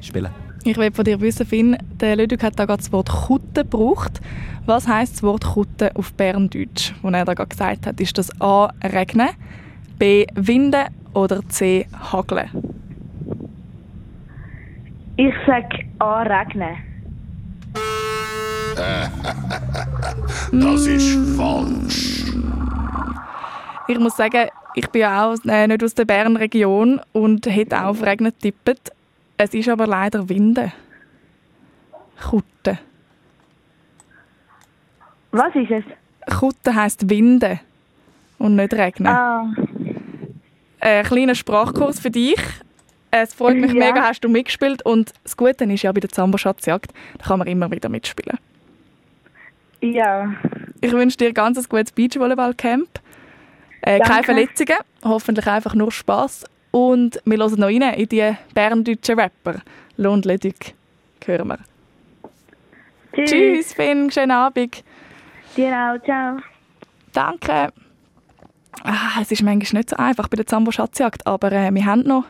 spielen. 0.00 0.30
Ich 0.64 0.78
will 0.78 0.90
von 0.90 1.04
dir 1.04 1.20
wissen, 1.20 1.44
Finn, 1.44 1.76
der 2.00 2.16
Lödük 2.16 2.42
hat 2.42 2.58
da 2.58 2.64
gerade 2.64 2.78
das 2.78 2.90
Wort 2.90 3.10
Kutte 3.10 3.64
gebraucht. 3.64 4.22
Was 4.64 4.88
heißt 4.88 5.16
das 5.16 5.22
Wort 5.22 5.44
Kutte 5.44 5.94
auf 5.94 6.14
Berndeutsch, 6.14 6.94
wo 7.02 7.10
er 7.10 7.26
da 7.26 7.34
gerade 7.34 7.50
gesagt 7.50 7.86
hat? 7.86 8.00
Ist 8.00 8.16
das 8.16 8.30
A. 8.40 8.72
Regnen, 8.82 9.28
B. 9.98 10.24
Winden 10.34 10.86
oder 11.12 11.46
C. 11.48 11.86
Hageln? 11.92 12.48
Ich 15.16 15.34
sag 15.46 15.64
A. 15.98 16.22
Regnen. 16.22 16.76
das 20.52 20.86
ist 20.86 21.36
falsch. 21.36 22.24
Ich 23.86 23.98
muss 23.98 24.16
sagen, 24.16 24.48
ich 24.74 24.88
bin 24.90 25.02
ja 25.02 25.26
auch 25.26 25.36
äh, 25.46 25.66
nicht 25.66 25.82
aus 25.84 25.94
der 25.94 26.04
Bernregion 26.04 27.00
und 27.12 27.46
hätte 27.46 27.78
auch 27.80 27.88
auf 27.90 28.02
Regen 28.04 28.24
getippt. 28.24 28.90
Es 29.36 29.52
ist 29.54 29.68
aber 29.68 29.86
leider 29.86 30.28
Winden. 30.28 30.72
Kutte. 32.22 32.78
Was 35.32 35.54
ist 35.54 35.70
es? 35.70 35.84
Kutten 36.38 36.74
heisst 36.74 37.08
Winden 37.10 37.60
und 38.38 38.56
nicht 38.56 38.72
regnen. 38.74 39.08
Ah, 39.12 39.52
Ein 40.80 41.04
kleiner 41.04 41.34
Sprachkurs 41.34 41.98
für 42.00 42.10
dich. 42.10 42.40
Es 43.10 43.34
freut 43.34 43.56
mich 43.56 43.72
Ja. 43.72 43.78
mega, 43.92 44.02
hast 44.02 44.20
du 44.24 44.28
mitgespielt. 44.28 44.84
Und 44.84 45.12
das 45.24 45.36
Gute 45.36 45.64
ist 45.64 45.82
ja 45.82 45.92
bei 45.92 46.00
der 46.00 46.10
Zambo-Schatzjagd, 46.10 46.92
da 47.18 47.24
kann 47.26 47.38
man 47.38 47.48
immer 47.48 47.70
wieder 47.70 47.88
mitspielen. 47.88 48.38
ja. 49.80 50.32
Ich 50.80 50.92
wünsche 50.92 51.16
dir 51.16 51.32
ganz 51.32 51.56
ein 51.56 51.64
gutes 51.68 51.92
Beachvolleyball-Camp. 51.92 52.88
Äh, 53.86 54.00
keine. 54.00 54.24
Verletzungen, 54.24 54.78
hoffentlich 55.04 55.46
einfach 55.46 55.74
nur 55.74 55.92
Spass. 55.92 56.44
Und 56.70 57.20
wir 57.24 57.38
hören 57.38 57.60
noch 57.60 57.66
rein 57.66 57.82
in 57.94 58.08
die 58.08 58.32
berndeutschen 58.54 59.18
Rapper. 59.18 59.60
Lohn 59.96 60.22
Ledig 60.22 60.74
hören 61.24 61.48
wir. 61.48 61.58
Tschüss. 63.14 63.30
Tschüss, 63.30 63.72
Finn, 63.74 64.10
schönen 64.10 64.30
Abend. 64.30 64.82
Dir 65.56 65.72
auch, 65.72 66.02
ciao. 66.02 66.38
Danke. 67.12 67.72
Ah, 68.82 69.20
es 69.20 69.30
ist 69.30 69.42
manchmal 69.42 69.80
nicht 69.80 69.90
so 69.90 69.96
einfach 69.96 70.28
bei 70.28 70.36
der 70.36 70.46
Zambo-Schatzjagd, 70.46 71.26
aber 71.26 71.52
äh, 71.52 71.72
wir 71.72 71.84
haben 71.84 72.00
noch 72.00 72.24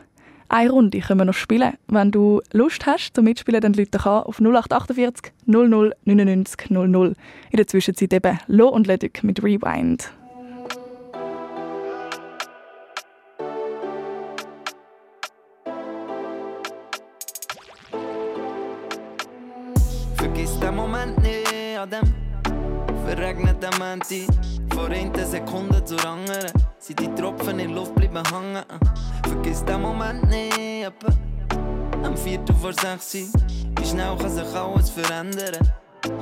eine 0.49 0.69
Runde, 0.69 0.99
können 0.99 1.21
wir 1.21 1.25
noch 1.25 1.33
spielen. 1.33 1.73
Wenn 1.87 2.11
du 2.11 2.41
Lust 2.51 2.85
hast 2.85 3.15
zum 3.15 3.23
Mitspielen, 3.25 3.61
dann 3.61 3.73
Leute 3.73 3.97
an 4.05 4.23
auf 4.23 4.39
0848 4.39 5.33
00 5.45 5.95
99 6.03 6.69
00. 6.69 7.15
In 7.49 7.57
der 7.57 7.65
Zwischenzeit 7.65 8.13
eben 8.13 8.39
Lo 8.47 8.67
und 8.67 8.87
Ledig 8.87 9.23
mit 9.23 9.41
Rewind. 9.41 10.11
An 21.85 21.89
dem 21.91 23.05
verregneten 23.05 23.79
Menti. 23.79 24.25
Von 24.73 24.91
einer 24.91 25.25
Sekunde 25.25 25.83
zur 25.83 26.03
anderen 26.05 26.51
sind 26.79 26.99
die 26.99 27.07
Tropfen 27.15 27.59
in 27.59 27.69
der 27.69 27.77
Luft 27.77 27.95
bleiben 27.95 28.23
hängen. 28.31 28.63
Vergiss 29.23 29.63
den 29.65 29.81
Moment 29.81 30.27
nicht, 30.27 30.91
am 32.03 32.17
Viertel 32.17 32.55
vor 32.55 32.73
sechs. 32.73 33.13
Wie 33.13 33.85
schnell 33.85 34.17
kann 34.17 34.29
sich 34.29 34.55
alles 34.55 34.89
verändern? 34.89 35.55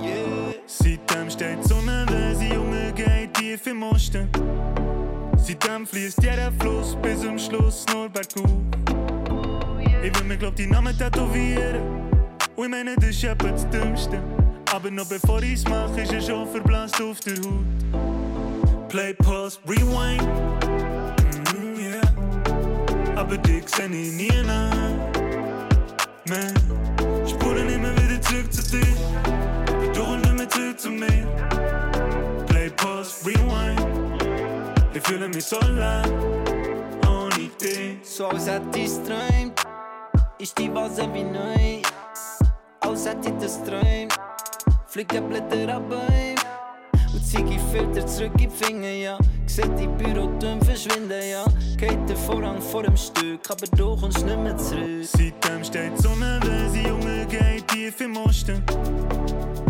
Yeah. 0.02 0.54
Seitdem 0.66 1.30
steht 1.30 1.60
die 1.64 1.68
Sonne, 1.68 2.06
wenn 2.10 2.36
sie 2.36 2.54
Junge 2.54 2.92
geht 2.94 3.34
tief 3.34 3.66
im 3.68 3.84
Osten. 3.84 4.30
Seitdem 5.38 5.86
fließt 5.86 6.22
jeder 6.22 6.52
Fluss 6.60 6.98
bis 7.02 7.22
zum 7.22 7.38
Schluss 7.38 7.86
nur 7.94 8.10
bergauf. 8.10 8.50
Ich 10.04 10.20
will 10.20 10.28
mir 10.28 10.38
glaub 10.38 10.56
die 10.56 10.68
Namen 10.68 10.98
tätowieren. 10.98 11.82
Und 12.56 12.66
ich 12.66 12.70
meine, 12.70 12.96
das 12.96 13.10
ist 13.10 13.24
etwa 13.24 13.50
das 13.50 13.70
Dümmste. 13.70 14.33
Aber 14.74 14.90
noch 14.90 15.06
bevor 15.06 15.40
ich's 15.44 15.64
mach, 15.70 15.96
ist 15.96 16.12
er 16.12 16.20
schon 16.20 16.48
verblasst 16.50 17.00
auf 17.00 17.20
der 17.20 17.36
Haut. 17.36 18.90
Play, 18.90 19.14
pause, 19.14 19.60
rewind. 19.68 20.24
Mm, 21.54 21.80
yeah. 21.80 22.02
Aber 23.16 23.38
dich 23.38 23.70
seh 23.70 23.86
ich 23.86 24.14
nie 24.14 24.32
nach. 24.42 24.74
Man, 26.28 26.56
spuren 27.28 27.70
immer 27.70 27.92
wieder 27.98 28.20
zurück 28.24 28.52
zu 28.52 28.64
dir. 28.72 28.98
Aber 29.68 29.88
du 29.94 30.16
nicht 30.16 30.34
mehr 30.34 30.50
zurück 30.50 30.80
zu 30.80 30.90
mir. 30.90 31.28
Play, 32.48 32.72
pause, 32.72 33.28
rewind. 33.28 33.80
Ich 34.92 35.04
fühle 35.04 35.28
mich 35.28 35.46
so 35.46 35.60
leer. 35.60 36.02
Ohne 37.08 37.48
dich. 37.62 38.00
So 38.02 38.26
als 38.26 38.48
hätte 38.48 38.80
ich's 38.80 39.00
träumt, 39.04 39.54
ist 40.40 40.58
die 40.58 40.74
Vase 40.74 41.08
wie 41.14 41.24
neu. 41.24 41.82
Als 42.80 43.06
hätte 43.06 43.30
ich 43.30 43.36
das 43.40 43.64
träumt, 43.64 44.14
fliegen 44.94 45.28
Blätter 45.28 45.76
ab. 45.76 45.92
Und 47.14 47.26
Ziggy 47.26 47.58
Filter 47.72 48.06
zurück 48.06 48.32
in 48.34 48.50
die 48.50 48.50
Finger, 48.50 48.90
ja. 48.90 49.18
Sieht 49.48 49.72
die 49.80 49.88
Bürotöne 49.88 50.64
verschwinden, 50.64 51.20
ja. 51.32 51.46
Geht 51.78 52.08
der 52.08 52.16
Vorhang 52.16 52.62
vor 52.62 52.84
dem 52.84 52.96
Stück, 52.96 53.42
aber 53.50 53.66
du 53.76 53.96
kommst 54.00 54.24
nicht 54.24 54.38
mehr 54.38 54.56
zurück. 54.56 55.04
Seitdem 55.04 55.64
steht 55.64 55.98
die 55.98 56.02
Sonne, 56.02 56.40
wenn 56.44 56.72
sie 56.72 56.88
Junge 56.88 57.26
geht 57.26 57.68
tief 57.70 58.00
im 58.02 58.18
Osten. 58.18 58.64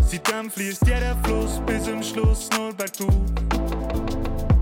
Seitdem 0.05 0.51
fließt 0.51 0.85
jeder 0.85 1.15
Fluss 1.23 1.61
bis 1.65 1.83
zum 1.85 2.03
Schluss 2.03 2.49
nur 2.57 2.73
bergauf. 2.73 3.15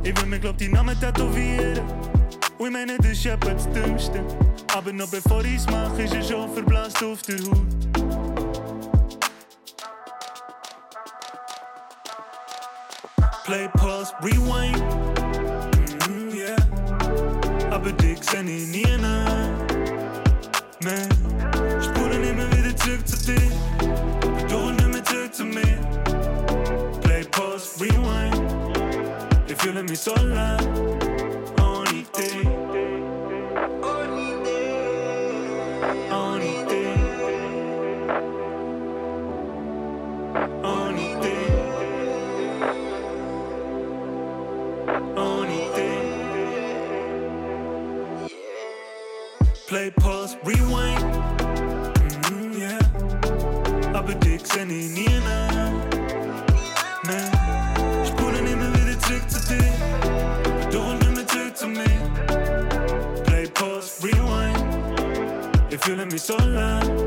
Ich 0.03 0.15
will 0.15 0.27
mir 0.27 0.39
glaub 0.39 0.57
die 0.57 0.67
Namen 0.67 0.99
tätowieren. 0.99 1.81
Und 2.59 2.67
ich 2.67 2.71
meine, 2.71 2.97
das 2.97 3.07
ist 3.07 3.25
etwa 3.25 3.49
das 3.49 3.67
Dümmste. 3.71 4.23
Aber 4.75 4.93
noch 4.93 5.09
bevor 5.09 5.43
ich's 5.43 5.65
mach, 5.71 5.97
ist 5.97 6.13
er 6.13 6.21
schon 6.21 6.53
verblasst 6.53 7.03
auf 7.03 7.23
der 7.23 7.39
Haut. 7.39 8.10
Play, 13.43 13.67
pause, 13.75 14.13
rewind. 14.21 14.77
Mm, 16.07 16.29
yeah. 16.31 16.55
Aber 17.71 17.91
seh 18.23 18.41
ich 18.41 18.67
nie 18.67 18.97
nach. 19.01 19.49
Man, 20.83 21.09
spuren 21.81 22.23
immer 22.23 22.47
wieder 22.51 22.75
zurück 22.77 23.07
zu 23.07 23.17
dir. 23.25 23.51
Du 24.47 24.69
nicht 24.69 24.87
mehr 24.87 25.03
zurück 25.03 25.33
zu 25.33 25.45
mir. 25.45 25.77
Play, 27.01 27.23
pause, 27.31 27.67
rewind. 27.79 28.35
Ich 29.47 29.57
fühle 29.57 29.81
mich 29.83 29.99
so 29.99 30.13
leer. 30.15 31.00
Dich 54.71 54.85
seh 54.85 54.85
ich 54.85 54.89
nie 54.91 55.19
nach. 55.19 55.71
Man, 57.03 58.05
spuren 58.05 58.45
immer 58.45 58.69
wieder 58.73 58.99
zurück 58.99 59.29
zu 59.29 59.39
dir. 59.47 59.73
Du 60.71 60.79
kommst 60.79 61.01
nicht 61.01 61.15
mehr 61.15 61.27
zurück 61.27 61.57
zu 61.57 61.67
mir. 61.67 63.23
Play, 63.25 63.47
pause, 63.47 64.03
rewind. 64.03 65.73
Ich 65.73 65.79
fühle 65.79 66.05
mich 66.05 66.21
so 66.21 66.37
leer. 66.37 67.00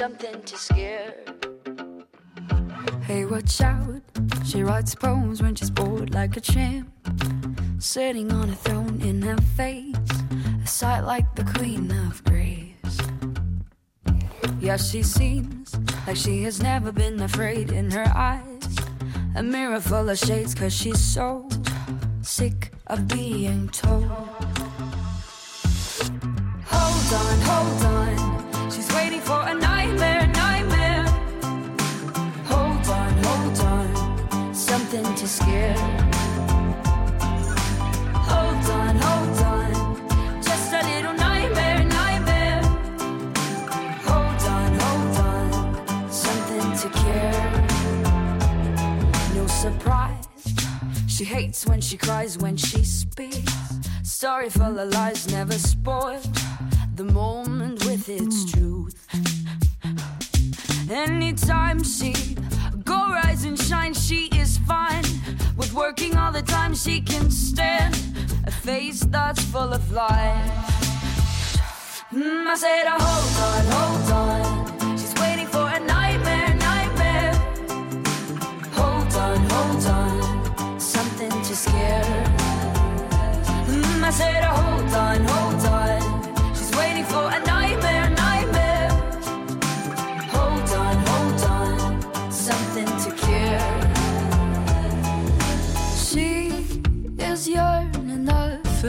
Something 0.00 0.40
to 0.44 0.56
scare. 0.56 1.14
Hey, 3.02 3.26
watch 3.26 3.60
out. 3.60 4.00
She 4.46 4.62
writes 4.62 4.94
poems 4.94 5.42
when 5.42 5.54
she's 5.54 5.68
bored 5.68 6.14
like 6.14 6.38
a 6.38 6.40
champ. 6.40 6.88
Sitting 7.78 8.32
on 8.32 8.48
a 8.48 8.54
throne 8.54 9.02
in 9.02 9.20
her 9.20 9.36
face. 9.58 9.94
A 10.64 10.66
sight 10.66 11.00
like 11.00 11.34
the 11.34 11.44
queen 11.44 11.90
of 11.90 12.24
grace. 12.24 12.96
Yeah, 14.58 14.78
she 14.78 15.02
seems 15.02 15.76
like 16.06 16.16
she 16.16 16.44
has 16.44 16.62
never 16.62 16.92
been 16.92 17.20
afraid 17.20 17.70
in 17.70 17.90
her 17.90 18.10
eyes. 18.16 18.76
A 19.36 19.42
mirror 19.42 19.80
full 19.80 20.08
of 20.08 20.16
shades, 20.16 20.54
cause 20.54 20.72
she's 20.72 20.98
so 20.98 21.46
sick 22.22 22.72
of 22.86 23.06
being 23.06 23.68
told. 23.68 24.08
Hold 26.64 27.12
on, 27.20 27.40
hold 27.42 27.84
on. 27.84 28.29
Something 35.20 35.26
to 35.26 35.26
scare. 35.26 35.74
Hold 38.14 38.70
on, 38.70 38.96
hold 38.96 39.38
on. 39.46 40.42
Just 40.42 40.72
a 40.72 40.82
little 40.82 41.12
nightmare, 41.14 41.84
nightmare. 41.84 42.62
Hold 44.06 44.42
on, 44.48 44.78
hold 44.80 45.16
on, 45.18 46.10
something 46.10 46.72
to 46.78 46.88
care. 46.98 47.66
No 49.34 49.46
surprise, 49.46 50.28
she 51.06 51.24
hates 51.24 51.66
when 51.66 51.80
she 51.80 51.96
cries, 51.96 52.38
when 52.38 52.56
she 52.56 52.84
speaks. 52.84 53.52
Story 54.02 54.50
full 54.50 54.78
of 54.78 54.92
lies, 54.92 55.30
never 55.30 55.54
spoiled. 55.54 56.28
The 56.94 57.04
moment 57.04 57.84
with 57.86 58.08
its 58.08 58.50
truth. 58.52 59.06
Anytime 60.90 61.82
she 61.84 62.12
rise 63.10 63.44
and 63.44 63.58
shine, 63.58 63.94
she 63.94 64.26
is 64.38 64.58
fine 64.58 65.04
with 65.56 65.72
working 65.72 66.16
all 66.16 66.32
the 66.32 66.42
time 66.42 66.74
she 66.74 67.00
can 67.00 67.30
stand. 67.30 67.94
A 68.44 68.50
face 68.50 69.00
that's 69.00 69.42
full 69.44 69.72
of 69.72 69.92
life. 69.92 70.70
Mm, 72.12 72.46
I 72.46 72.56
said, 72.56 72.84
oh, 72.88 72.98
hold 73.06 73.36
on, 73.48 73.64
hold 73.76 74.80
on. 74.80 74.98
She's 74.98 75.14
waiting 75.20 75.46
for 75.46 75.68
a 75.68 75.80
nightmare, 75.80 76.54
nightmare. 76.54 77.34
Hold 78.74 79.14
on, 79.14 79.38
hold 79.50 79.86
on. 79.86 80.09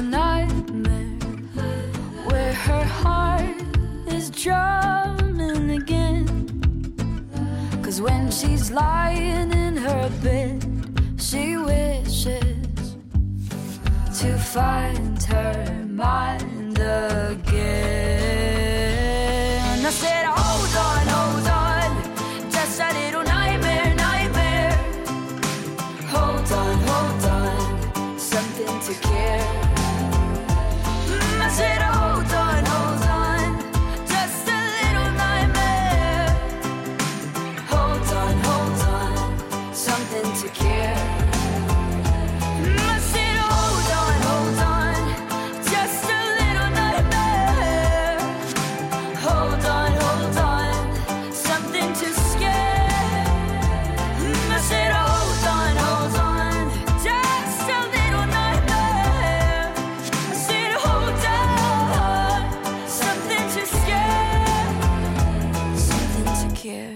A 0.02 0.04
nightmare 0.04 1.20
where 2.30 2.54
her 2.54 2.84
heart 2.84 3.62
is 4.08 4.32
drumming 4.32 5.70
again. 5.82 6.28
Cause 7.84 8.02
when 8.02 8.32
she's 8.32 8.72
lying 8.72 9.52
in 9.52 9.78
her 9.78 10.10
bed, 10.24 10.60
she 11.18 11.56
wishes 11.58 12.95
to 14.20 14.38
find 14.38 15.22
her 15.24 15.86
mind 15.88 16.80
again. 16.80 17.40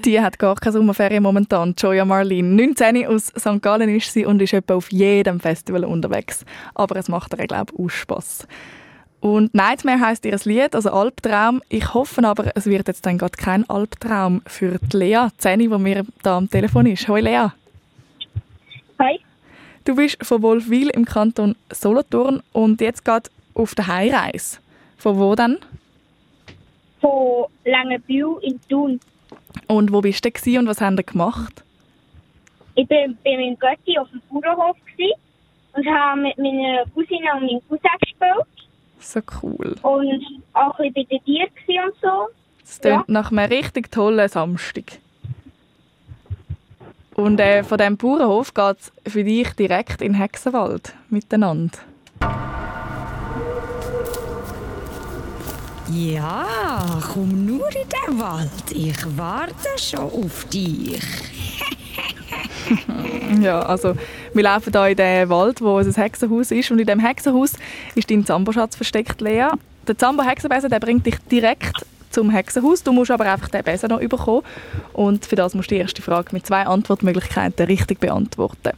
Die 0.06 0.22
hat 0.22 0.38
gar 0.38 0.54
keine 0.54 0.74
Sommerferien 0.74 1.24
momentan, 1.24 1.74
Joya 1.76 2.06
Marlene. 2.06 2.48
19 2.48 3.08
aus 3.08 3.34
St. 3.36 3.60
Gallen 3.60 3.90
ist 3.90 4.14
sie 4.14 4.24
und 4.24 4.40
ist 4.40 4.54
etwa 4.54 4.76
auf 4.76 4.92
jedem 4.92 5.40
Festival 5.40 5.84
unterwegs. 5.84 6.46
Aber 6.76 6.96
es 6.98 7.10
macht 7.10 7.34
ihr, 7.34 7.48
glaube 7.48 7.74
ich, 7.74 7.80
auch 7.80 7.90
Spass. 7.90 8.48
Und 9.20 9.56
Nightmare 9.56 10.00
heisst 10.00 10.24
ihr 10.26 10.38
Lied, 10.44 10.76
also 10.76 10.92
Albtraum. 10.92 11.64
Ich 11.70 11.96
hoffe 11.96 12.24
aber, 12.24 12.52
es 12.56 12.68
wird 12.68 12.88
jetzt 12.88 13.04
dann 13.08 13.18
gerade 13.18 13.36
kein 13.36 13.68
Albtraum 13.68 14.44
für 14.46 14.78
die 14.78 14.98
Lea, 14.98 15.30
die 15.32 15.38
Zeni, 15.40 15.68
die 15.68 15.78
mir 15.80 16.06
da 16.22 16.38
am 16.38 16.52
Telefon 16.52 16.86
ist. 16.86 17.08
Hoi 17.08 17.22
Lea. 17.22 17.48
Hi. 19.00 19.20
Du 19.86 19.96
bist 19.96 20.24
von 20.24 20.44
Wolfwil 20.44 20.90
im 20.90 21.06
Kanton 21.06 21.56
Solothurn 21.72 22.44
und 22.54 22.80
jetzt 22.80 23.04
gerade 23.04 23.32
auf 23.56 23.74
der 23.74 23.88
Heimreise. 23.88 24.60
Von 24.98 25.18
wo 25.18 25.34
denn? 25.34 25.58
Von 27.02 27.46
Langenbühl 27.64 28.38
in 28.44 28.60
Thun. 28.70 29.00
Und 29.68 29.92
wo 29.92 30.02
bist 30.02 30.24
du 30.26 30.32
denn 30.32 30.60
und 30.60 30.68
was 30.68 30.82
haben 30.82 30.98
ihr 30.98 31.04
gemacht? 31.04 31.64
Ich 32.76 32.88
bin, 32.88 33.16
bin 33.24 33.40
in 33.40 33.58
Götti 33.58 33.98
auf 33.98 34.08
dem 34.10 34.22
Bauernhof 34.30 34.76
und 35.74 35.86
habe 35.88 36.22
mit 36.22 36.38
meiner 36.38 36.86
Cousine 36.94 37.34
und 37.36 37.42
meinem 37.42 37.62
Cousin 37.68 37.90
gespielt. 38.02 38.48
So 39.00 39.20
cool. 39.42 39.76
Und 39.82 40.44
auch 40.54 40.80
ein 40.80 40.94
bisschen 40.94 41.08
bei 41.10 41.18
den 41.18 41.26
Tieren 41.66 41.86
und 41.86 41.96
so. 42.02 42.28
Das 42.62 42.82
klingt 42.82 43.10
nach 43.10 43.32
einem 43.32 43.52
richtig 43.52 43.92
tollen 43.92 44.28
Samstag. 44.28 45.00
Und 47.14 47.40
äh, 47.40 47.64
von 47.64 47.78
diesem 47.78 47.98
Bauernhof 47.98 48.54
geht 48.54 48.78
es 48.80 49.12
für 49.14 49.24
dich 49.24 49.50
direkt 49.54 50.02
in 50.02 50.14
den 50.14 50.20
Hexenwald 50.20 50.94
miteinander. 51.10 51.78
Ja, 55.92 56.46
komm 57.14 57.46
nur 57.46 57.68
in 57.68 57.88
den 57.88 58.20
Wald. 58.20 58.50
Ich 58.72 58.96
warte 59.18 59.54
schon 59.78 60.00
auf 60.00 60.46
dich. 60.46 61.02
Ja, 63.42 63.62
also 63.62 63.96
wir 64.34 64.44
laufen 64.44 64.72
hier 64.72 64.88
in 64.88 64.98
den 64.98 65.30
Wald, 65.30 65.62
wo 65.62 65.78
unser 65.78 66.02
Hexenhaus 66.02 66.52
ist. 66.52 66.72
Und 66.72 66.80
in 66.80 66.86
diesem 66.86 67.00
Hexenhaus 67.00 67.54
ist 67.94 68.10
dein 68.10 68.26
Zamboschatz 68.26 68.76
versteckt, 68.76 69.22
Lea. 69.22 69.48
Der 69.88 69.98
Zambo-Hexenbesen 69.98 70.70
bringt 70.80 71.06
dich 71.06 71.18
direkt 71.32 71.86
zum 72.10 72.30
Hexenhaus. 72.30 72.82
Du 72.82 72.92
musst 72.92 73.12
aber 73.12 73.32
einfach 73.32 73.50
den 73.50 73.64
Besen 73.64 73.90
noch 73.90 74.00
bekommen. 74.00 74.42
Und 74.94 75.26
für 75.26 75.36
das 75.36 75.54
musst 75.54 75.70
du 75.70 75.76
die 75.76 75.82
erste 75.82 76.02
Frage 76.02 76.30
mit 76.32 76.46
zwei 76.46 76.66
Antwortmöglichkeiten 76.66 77.66
richtig 77.66 78.00
beantworten. 78.00 78.72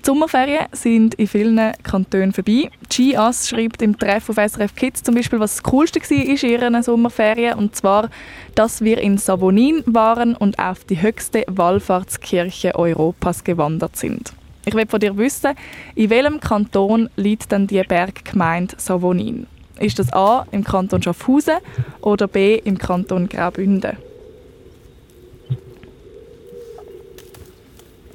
Die 0.00 0.06
Sommerferien 0.06 0.64
sind 0.72 1.14
in 1.16 1.26
vielen 1.26 1.72
Kantonen 1.82 2.32
vorbei. 2.32 2.70
GIAS 2.88 3.50
schreibt 3.50 3.82
im 3.82 3.98
Treff 3.98 4.30
auf 4.30 4.36
SRF 4.36 4.74
Kids 4.74 5.02
zum 5.02 5.14
Beispiel, 5.14 5.38
was 5.40 5.56
das 5.56 5.62
Coolste 5.62 6.00
war 6.00 6.10
in 6.10 6.36
ihren 6.36 6.82
Sommerferien. 6.82 7.58
Und 7.58 7.76
zwar, 7.76 8.08
dass 8.54 8.80
wir 8.80 8.98
in 8.98 9.18
Savonin 9.18 9.82
waren 9.84 10.34
und 10.34 10.58
auf 10.58 10.84
die 10.84 11.02
höchste 11.02 11.44
Wallfahrtskirche 11.48 12.74
Europas 12.76 13.44
gewandert 13.44 13.96
sind. 13.96 14.32
Ich 14.64 14.72
will 14.72 14.86
von 14.86 15.00
dir 15.00 15.16
wissen, 15.18 15.52
in 15.94 16.08
welchem 16.08 16.40
Kanton 16.40 17.10
liegt 17.16 17.52
denn 17.52 17.66
die 17.66 17.82
Berggemeinde 17.82 18.76
Savonin? 18.78 19.46
Ist 19.78 19.98
das 19.98 20.12
A 20.14 20.46
im 20.50 20.64
Kanton 20.64 21.02
Schaffhausen 21.02 21.58
oder 22.00 22.26
B 22.26 22.56
im 22.56 22.78
Kanton 22.78 23.28
Graubünden? 23.28 23.98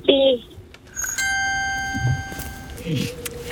B. 0.06 0.40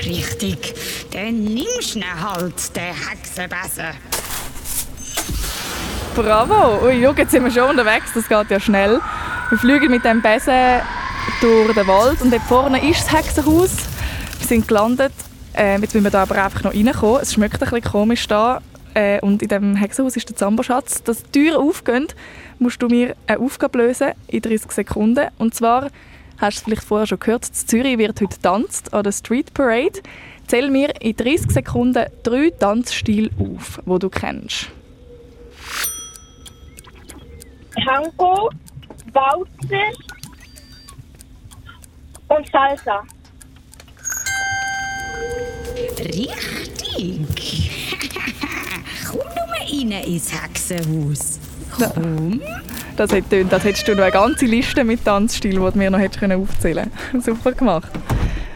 Richtig. 0.06 0.74
Dann 1.12 1.44
nimmst 1.44 1.96
du 1.96 2.02
halt, 2.02 2.76
den 2.76 2.94
Hexenbesen. 2.94 3.98
Bravo! 6.16 6.86
Ui, 6.86 6.94
jetzt 6.94 7.32
sind 7.32 7.44
wir 7.44 7.52
schon 7.52 7.70
unterwegs, 7.72 8.12
das 8.14 8.28
geht 8.28 8.50
ja 8.52 8.60
schnell. 8.60 9.00
Wir 9.50 9.58
fliegen 9.58 9.90
mit 9.90 10.06
dem 10.06 10.22
Besen 10.22 10.82
durch 11.42 11.74
den 11.74 11.88
Wald 11.88 12.22
und 12.22 12.32
dort 12.32 12.44
vorne 12.44 12.88
ist 12.90 13.02
das 13.02 13.14
Hexenhaus. 13.14 13.72
Wir 14.40 14.48
sind 14.48 14.68
gelandet. 14.68 15.14
Ähm, 15.56 15.82
jetzt 15.82 15.94
müssen 15.94 16.04
wir 16.04 16.12
da 16.12 16.24
aber 16.24 16.44
einfach 16.44 16.64
noch 16.64 16.74
reinkommen. 16.74 17.22
Es 17.22 17.34
schmeckt 17.34 17.56
ein 17.56 17.60
bisschen 17.60 17.92
komisch 17.92 18.28
da. 18.28 18.62
Äh, 18.94 19.20
und 19.22 19.42
in 19.42 19.48
diesem 19.48 19.76
Hexenhaus 19.76 20.16
ist 20.16 20.30
der 20.30 20.36
Zamboschatz. 20.36 21.04
Dass 21.04 21.24
die 21.24 21.32
Türen 21.32 21.58
aufgehen, 21.58 22.08
musst 22.60 22.82
du 22.82 22.88
mir 22.88 23.16
eine 23.28 23.40
Aufgabe 23.40 23.80
lösen 23.80 24.12
in 24.28 24.42
30 24.42 24.72
Sekunden. 24.72 25.30
Und 25.38 25.56
zwar, 25.56 25.90
hast 26.38 26.58
du 26.58 26.60
es 26.60 26.64
vielleicht 26.64 26.84
vorher 26.84 27.08
schon 27.08 27.20
gehört, 27.20 27.48
in 27.48 27.54
Zürich 27.54 27.98
wird 27.98 28.22
heute 28.22 28.42
tanzt 28.42 28.94
an 28.94 29.04
der 29.04 29.12
Street 29.12 29.54
Parade. 29.54 30.02
Zähl 30.48 30.70
mir 30.70 30.94
in 31.02 31.16
30 31.16 31.52
Sekunden 31.52 32.06
drei 32.24 32.50
Tanzstile 32.50 33.30
auf, 33.40 33.80
die 33.86 34.00
du 34.00 34.10
kennst. 34.10 34.70
Tango, 37.86 38.50
Walzer 39.14 39.92
und 42.28 42.52
Salsa. 42.52 43.04
Richtig. 46.00 47.72
Komm 49.10 49.20
nur 49.20 49.56
rein 49.60 49.92
ins 50.04 50.32
Hexenhaus. 50.34 51.40
Komm. 51.78 52.42
Das, 52.96 53.12
hat, 53.12 53.30
tönt, 53.30 53.52
das 53.52 53.64
hättest 53.64 53.88
du 53.88 53.96
noch 53.96 54.04
eine 54.04 54.12
ganze 54.12 54.46
Liste 54.46 54.84
mit 54.84 55.04
Tanzstilen, 55.04 55.66
die 55.66 55.72
du 55.72 55.78
mir 55.78 55.90
noch 55.90 56.00
hättest 56.00 56.20
können 56.20 56.42
aufzählen 56.42 56.92
Super 57.20 57.54
gemacht. 57.54 57.92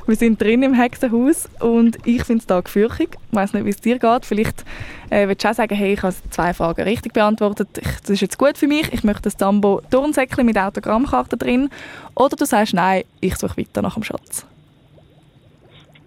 Wir 0.06 0.16
sind 0.16 0.42
drin 0.42 0.64
im 0.64 0.74
Hexenhaus 0.74 1.50
und 1.60 1.98
ich 2.06 2.24
finde 2.24 2.40
es 2.40 2.46
da 2.46 2.62
gefürchtig. 2.62 3.10
Ich 3.30 3.36
weiss 3.36 3.54
nicht, 3.54 3.66
wie 3.66 3.72
es 3.72 3.82
dir 3.82 4.00
geht. 4.00 4.26
Vielleicht 4.26 4.64
äh, 5.10 5.28
willst 5.28 5.44
du 5.44 5.50
auch 5.50 5.54
sagen, 5.54 5.76
hey, 5.76 5.94
ich 5.94 6.02
habe 6.02 6.16
zwei 6.30 6.54
Fragen 6.54 6.84
richtig 6.84 7.12
beantwortet. 7.12 7.68
Ich, 7.78 8.00
das 8.02 8.12
ist 8.12 8.22
jetzt 8.22 8.38
gut 8.38 8.58
für 8.58 8.68
mich. 8.68 8.94
Ich 8.94 9.04
möchte 9.04 9.28
ein 9.28 9.38
Tambo 9.38 9.82
Turnsäckchen 9.92 10.46
mit 10.46 10.58
Autogrammkarte 10.58 11.36
drin. 11.36 11.70
Oder 12.16 12.38
du 12.38 12.46
sagst, 12.46 12.74
nein, 12.74 13.04
ich 13.20 13.36
suche 13.36 13.58
weiter 13.58 13.82
nach 13.82 13.96
dem 13.96 14.04
Schatz. 14.04 14.46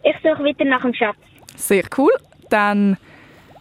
Ich 0.02 0.16
suche 0.22 0.44
weiter 0.44 0.64
nach 0.64 0.80
dem 0.80 0.94
Schatz. 0.94 1.18
Sehr 1.56 1.84
cool. 1.98 2.12
Dann 2.48 2.96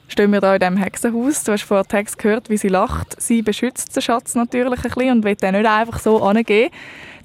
stehen 0.10 0.34
wir 0.34 0.42
da 0.42 0.56
in 0.56 0.60
diesem 0.60 0.78
Hexenhaus. 0.78 1.44
Du 1.44 1.54
hast 1.54 1.64
vorher 1.64 1.86
Text 1.86 2.18
gehört, 2.18 2.50
wie 2.50 2.58
sie 2.58 2.68
lacht. 2.68 3.22
Sie 3.22 3.42
beschützt 3.42 3.96
den 3.96 4.02
Schatz 4.02 4.36
natürlich 4.36 4.84
ein 4.84 4.92
bisschen 4.92 5.12
und 5.12 5.24
will 5.24 5.36
den 5.36 5.56
nicht 5.56 5.66
einfach 5.66 6.00
so 6.00 6.22
angeben. 6.22 6.74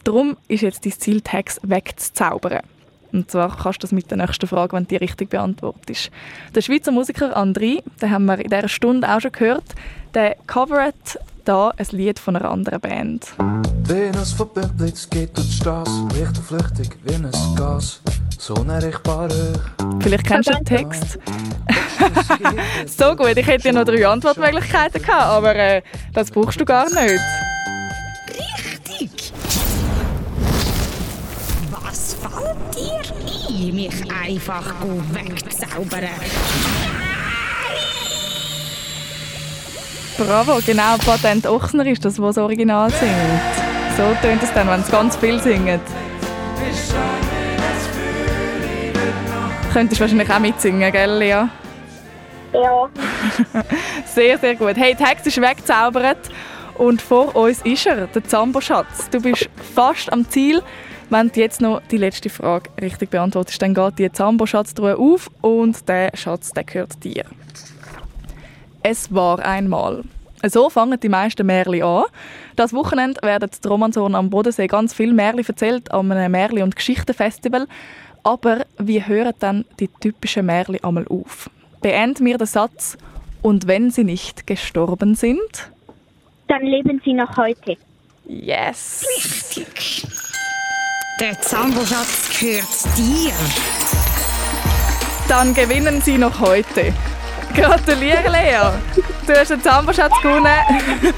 Darum 0.05 0.37
ist 0.49 0.61
jetzt 0.61 0.85
dein 0.85 0.93
Ziel, 0.93 1.21
die 1.21 1.31
Hex 1.31 1.59
wegzuzaubern. 1.63 2.61
Und 3.13 3.31
zwar 3.31 3.57
kannst 3.57 3.83
du 3.83 3.87
das 3.87 3.93
mit 3.93 4.11
der 4.11 4.19
nächsten 4.19 4.47
Frage, 4.47 4.77
wenn 4.77 4.85
du 4.85 4.89
die 4.89 4.97
richtig 4.97 5.31
beantwortest. 5.31 6.11
Der 6.55 6.61
Schweizer 6.61 6.93
Musiker 6.93 7.37
André, 7.37 7.83
den 8.03 8.11
haben 8.11 8.27
wir 8.27 8.39
in 8.39 8.51
dieser 8.51 8.69
Stunde 8.69 9.09
auch 9.09 9.21
schon 9.21 9.33
gehört, 9.33 9.65
der 10.15 10.37
covert 10.47 11.19
da 11.45 11.73
ein 11.77 11.87
Lied 11.91 12.19
von 12.19 12.37
einer 12.37 12.51
anderen 12.51 12.81
Band. 12.81 13.27
Venus 13.87 14.33
von 14.33 14.49
Bimplitz 14.49 15.09
geht 15.09 15.37
durch 15.37 15.47
die 15.47 15.53
Straße, 15.55 16.09
Licht 16.15 16.39
und 16.39 16.45
flüchtig 16.45 16.97
wie 17.05 17.15
ein 17.15 17.31
Gas, 17.57 18.01
so 18.39 18.55
unerreichbar. 18.55 19.29
Vielleicht 20.01 20.27
kennst 20.27 20.49
du 20.49 20.55
den 20.55 20.65
Text. 20.65 21.19
so 22.87 23.15
gut, 23.15 23.37
ich 23.37 23.47
hätte 23.47 23.69
ja 23.69 23.73
noch 23.73 23.85
drei 23.85 24.07
Antwortmöglichkeiten 24.07 25.03
gehabt, 25.03 25.25
aber 25.25 25.55
äh, 25.55 25.83
das 26.13 26.31
brauchst 26.31 26.61
du 26.61 26.65
gar 26.65 26.87
nicht. 26.87 27.21
Richtig! 28.29 29.33
Was 31.71 32.15
fällt 32.15 32.75
dir 32.75 33.69
ein, 33.69 33.75
mich 33.75 34.13
einfach 34.13 34.73
wegzaubern? 35.13 36.09
Bravo, 40.17 40.61
genau, 40.65 40.97
Patent 40.99 41.47
Ochsner 41.47 41.87
ist 41.87 42.05
das, 42.05 42.21
was 42.21 42.37
das 42.37 42.45
Original 42.45 42.89
singt. 42.91 43.13
So 43.97 44.03
tönt 44.23 44.43
es 44.43 44.53
dann, 44.53 44.69
wenn 44.69 44.81
es 44.81 44.91
ganz 44.91 45.17
viel 45.17 45.41
singen. 45.41 45.81
Könntest 49.73 50.01
du 50.01 50.05
wahrscheinlich 50.05 50.31
auch 50.31 50.39
mitsingen, 50.39 50.93
gell, 50.93 51.19
Lea? 51.19 51.49
Ja. 52.53 52.89
Sehr, 54.07 54.39
sehr 54.39 54.55
gut. 54.55 54.77
Hey, 54.77 54.95
der 54.95 55.09
Text 55.09 55.27
ist 55.27 55.41
weggezaubert 55.41 56.31
und 56.79 57.03
vor 57.03 57.35
uns 57.35 57.61
ist 57.63 57.85
er, 57.87 58.07
der 58.07 58.23
Zambo-Schatz. 58.23 59.11
Du 59.11 59.21
bist 59.21 59.49
fast 59.75 60.13
am 60.13 60.29
Ziel. 60.31 60.63
Wenn 61.11 61.33
du 61.33 61.41
jetzt 61.41 61.61
noch 61.61 61.83
die 61.91 61.97
letzte 61.97 62.31
Frage 62.31 62.71
richtig 62.81 63.11
beantwortest, 63.11 63.61
dann 63.61 63.75
geht 63.75 63.99
die 63.99 64.13
Zambo-Schatztruhe 64.13 64.97
auf 64.97 65.29
und 65.41 65.89
der 65.89 66.13
Schatz 66.15 66.53
der 66.53 66.63
gehört 66.63 67.03
dir. 67.03 67.25
Es 68.87 69.15
war 69.15 69.39
einmal. 69.39 70.05
So 70.47 70.69
fangen 70.69 71.01
die 71.01 71.09
meisten 71.09 71.47
Märchen 71.47 71.83
an. 71.83 72.05
Das 72.55 72.75
Wochenende 72.75 73.19
werden 73.23 73.49
die 73.51 73.67
Romanshorn 73.67 74.15
am 74.15 74.29
Bodensee 74.29 74.67
ganz 74.67 74.93
viele 74.93 75.15
Märchen 75.15 75.47
erzählt 75.47 75.91
an 75.91 76.13
einem 76.13 76.31
Märchen- 76.31 76.63
und 76.63 76.77
Geschichtenfestival. 76.77 77.67
Aber 78.25 78.67
wie 78.77 79.03
hören 79.03 79.33
dann 79.39 79.65
die 79.81 79.89
typischen 79.89 80.45
Märchen 80.45 80.85
einmal 80.85 81.07
auf? 81.09 81.49
Beenden 81.81 82.27
wir 82.27 82.37
den 82.37 82.47
Satz 82.47 82.99
«Und 83.41 83.67
wenn 83.67 83.91
sie 83.91 84.05
nicht 84.05 84.47
gestorben 84.47 85.15
sind?» 85.15 85.71
Dann 86.49 86.63
leben 86.63 87.01
sie 87.07 87.15
noch 87.15 87.35
heute. 87.39 87.79
Yes! 88.27 89.07
Richtig! 89.17 90.07
Der 91.23 91.41
Zamboschatz 91.41 92.39
gehört 92.39 92.99
dir. 92.99 93.33
Dann 95.27 95.55
gewinnen 95.55 96.03
sie 96.03 96.19
noch 96.19 96.39
heute. 96.39 96.93
Gratuliere, 97.55 98.29
Lea! 98.31 99.03
Du 99.27 99.33
hast 99.33 99.51
den 99.51 99.61
Zamboschatz 99.61 100.13
gewonnen. 100.21 100.47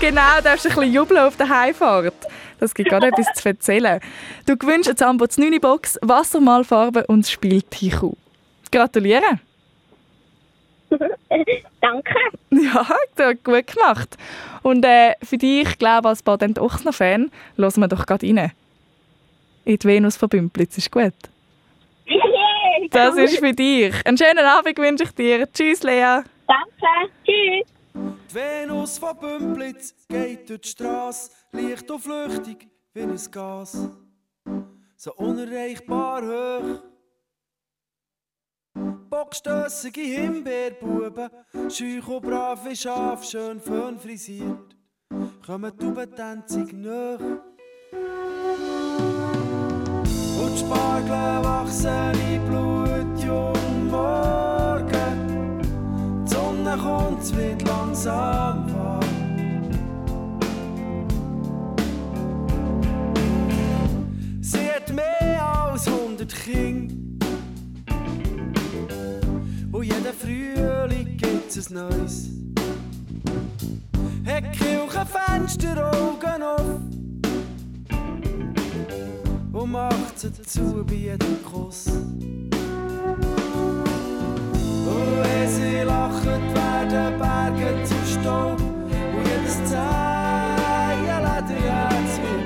genau, 0.00 0.36
du 0.36 0.42
darfst 0.44 0.66
ein 0.66 0.74
bisschen 0.74 0.92
jubeln 0.92 1.20
auf 1.20 1.36
der 1.36 1.48
Heimfahrt. 1.48 2.14
Das 2.60 2.74
gibt 2.74 2.88
gerade 2.88 3.08
etwas 3.08 3.26
zu 3.34 3.48
erzählen. 3.48 4.00
Du 4.46 4.56
gewünscht 4.56 4.88
eine 4.88 4.96
Zambo 4.96 5.26
9 5.36 5.60
Box, 5.60 5.98
Wassermalfarbe 6.00 7.06
und 7.06 7.24
das 7.24 7.30
Spiel 7.30 7.60
Tichu. 7.62 8.14
Gratuliere! 8.70 9.40
Danke. 11.80 12.14
Ja, 12.50 12.86
du 13.16 13.24
hast 13.24 13.44
gut 13.44 13.66
gemacht. 13.66 14.16
Und 14.62 14.84
äh, 14.84 15.14
für 15.22 15.38
dich, 15.38 15.68
ich 15.68 15.78
glaube 15.78 16.08
als 16.08 16.22
Patent 16.22 16.58
Ochsner-Fan, 16.58 17.30
hören 17.56 17.80
wir 17.80 17.88
doch 17.88 18.06
gerade 18.06 18.26
rein. 18.26 18.52
In 19.64 19.76
die 19.76 19.88
Venus 19.88 20.16
von 20.16 20.28
Bümplitz, 20.28 20.78
ist 20.78 20.92
gut. 20.92 21.14
Das 22.90 23.16
ist 23.16 23.38
für 23.38 23.52
dich. 23.52 23.94
Einen 24.04 24.18
schönen 24.18 24.44
Abend 24.44 24.78
wünsche 24.78 25.04
ich 25.04 25.10
dir. 25.12 25.50
Tschüss, 25.52 25.82
Lea. 25.82 26.22
Danke. 26.46 27.12
Tschüss. 27.24 27.66
Die 27.94 28.34
Venus 28.34 28.98
von 28.98 29.16
Bümplitz 29.18 29.94
geht 30.08 30.48
durch 30.50 30.60
die 30.60 30.68
Straße, 30.68 31.30
leicht 31.52 31.90
und 31.90 32.00
flüchtig 32.00 32.68
wie 32.92 33.02
ein 33.02 33.18
Gas. 33.30 33.88
So 34.96 35.14
unerreichbar 35.14 36.22
hoch. 36.22 36.82
Bockstössige 39.08 40.00
Himbeerbuben, 40.00 41.30
scheuch 41.70 42.08
und 42.08 42.22
brave 42.22 42.76
Schaf, 42.76 43.24
schön 43.24 43.60
fön 43.60 43.98
frisiert, 43.98 44.76
kommen 45.44 45.72
die 45.78 45.86
Ubentänzig 45.86 46.72
nach. 46.72 47.18
Spargel 50.56 51.44
wachsen 51.44 52.14
in 52.32 52.42
Blut, 52.46 53.22
jung 53.22 53.90
morgen. 53.90 55.60
Die 56.24 56.30
Sonne 56.30 56.78
kommt, 56.78 57.22
es 57.22 57.36
wird 57.36 57.62
langsam 57.62 58.64
warm. 58.74 59.00
Sie 64.40 64.92
mehr 64.94 65.44
als 65.44 65.86
100 65.88 66.34
Kinder. 66.34 66.94
Und 69.72 69.84
jeden 69.84 70.14
Frühling 70.18 71.16
gibt's 71.18 71.68
ein 71.68 71.74
neues. 71.74 72.30
Hat 74.24 74.44
die 74.44 74.58
Kirche 74.58 75.04
Fenster 75.04 75.92
Augen 75.92 76.42
auf 76.42 76.80
und 79.66 79.72
macht 79.72 80.18
sie 80.18 80.32
zu 80.32 80.84
bei 80.84 80.94
jedem 80.94 81.42
Kuss. 81.44 81.86
Und 81.86 82.06
wenn 85.22 85.48
sie 85.48 85.82
lacht, 85.82 86.24
werden 86.24 87.18
Berge 87.18 87.84
zu 87.84 87.94
Staub 88.12 88.60
und 88.60 89.26
jedes 89.26 89.56
Zehen 89.68 91.16
Lederherz 91.26 92.12
wird 92.22 92.45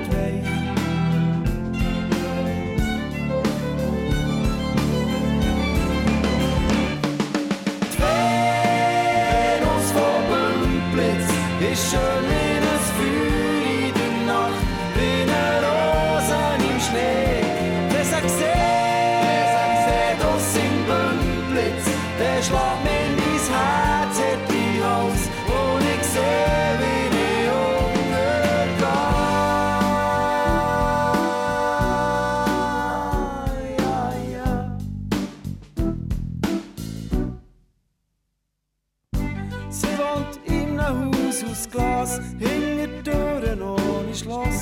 ohne 44.27 44.60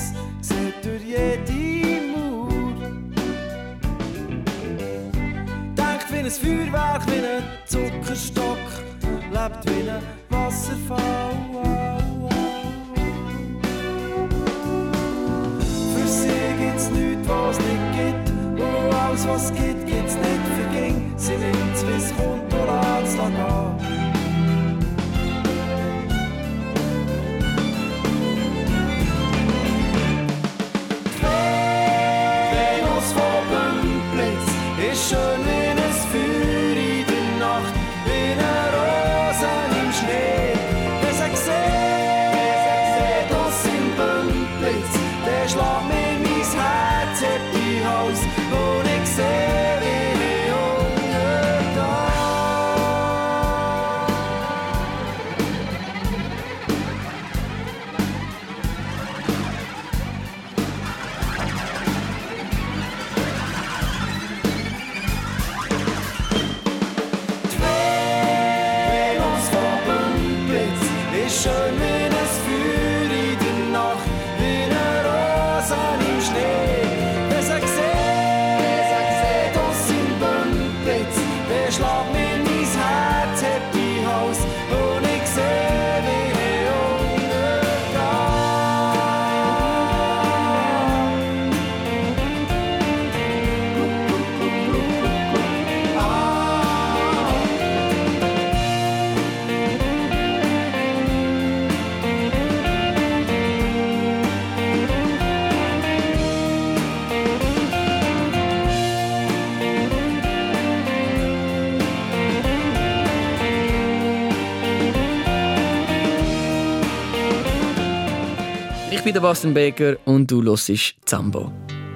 bin 119.10 119.14
der 119.14 119.28
Bastian 119.28 119.54
Baker 119.54 119.96
und 120.04 120.30
du 120.30 120.40
hörst 120.40 120.94
Zambo. 121.04 121.50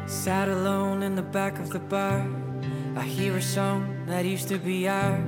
Sat 0.06 0.48
alone 0.48 1.06
in 1.06 1.14
the 1.14 1.22
back 1.22 1.60
of 1.60 1.70
the 1.70 1.78
bar. 1.78 2.26
I 2.96 3.02
hear 3.02 3.36
a 3.36 3.40
song 3.40 3.84
that 4.08 4.24
used 4.24 4.48
to 4.48 4.58
be 4.58 4.88
ours. 4.88 5.20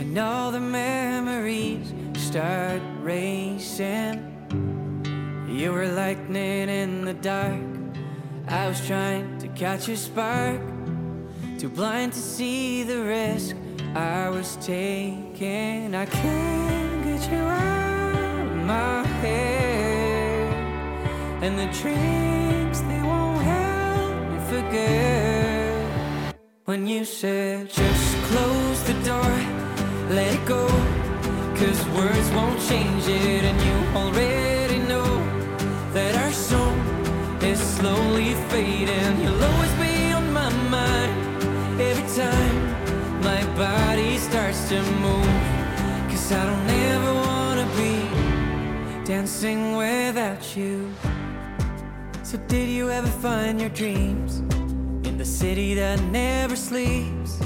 And 0.00 0.18
all 0.18 0.50
the 0.50 0.58
memories 0.58 1.94
start 2.16 2.82
racing. 3.04 4.24
You 5.46 5.70
were 5.72 5.86
lightning 5.86 6.68
in 6.68 7.04
the 7.04 7.14
dark. 7.14 7.62
I 8.48 8.66
was 8.66 8.84
trying 8.84 9.38
to 9.38 9.46
catch 9.54 9.88
a 9.88 9.96
spark. 9.96 10.60
Too 11.60 11.68
blind 11.68 12.12
to 12.14 12.18
see 12.18 12.82
the 12.82 13.04
risk 13.04 13.54
I 13.94 14.30
was 14.30 14.56
taking. 14.56 15.94
I 15.94 16.06
can't 16.06 17.04
get 17.04 17.30
you 17.30 17.38
out 17.38 18.46
of 18.46 18.66
my 18.66 19.06
head. 19.22 19.71
And 21.42 21.58
the 21.58 21.66
drinks, 21.80 22.82
they 22.82 23.02
won't 23.02 23.42
help 23.42 24.30
me 24.30 24.38
forget. 24.46 26.32
When 26.66 26.86
you 26.86 27.04
said, 27.04 27.68
just 27.68 28.16
close 28.30 28.82
the 28.84 28.94
door, 29.02 29.34
let 30.08 30.34
it 30.34 30.44
go. 30.46 30.68
Cause 31.58 31.84
words 31.98 32.30
won't 32.30 32.60
change 32.68 33.08
it, 33.08 33.42
and 33.42 33.58
you 33.60 33.76
already 33.98 34.78
know 34.86 35.10
that 35.92 36.14
our 36.22 36.30
song 36.30 36.78
is 37.42 37.58
slowly 37.58 38.34
fading. 38.50 39.20
You'll 39.20 39.42
always 39.42 39.74
be 39.82 40.12
on 40.12 40.32
my 40.32 40.48
mind 40.70 41.42
every 41.80 42.08
time 42.22 43.20
my 43.20 43.42
body 43.56 44.16
starts 44.18 44.68
to 44.68 44.80
move. 44.80 45.36
Cause 46.08 46.30
I 46.30 46.46
don't 46.46 46.70
ever 46.92 47.14
wanna 47.26 47.66
be 47.76 49.04
dancing 49.04 49.74
without 49.76 50.56
you. 50.56 50.94
So, 52.32 52.38
did 52.48 52.70
you 52.70 52.90
ever 52.90 53.08
find 53.20 53.60
your 53.60 53.68
dreams 53.68 54.38
in 55.06 55.18
the 55.18 55.24
city 55.26 55.74
that 55.74 56.00
never 56.04 56.56
sleeps? 56.56 57.38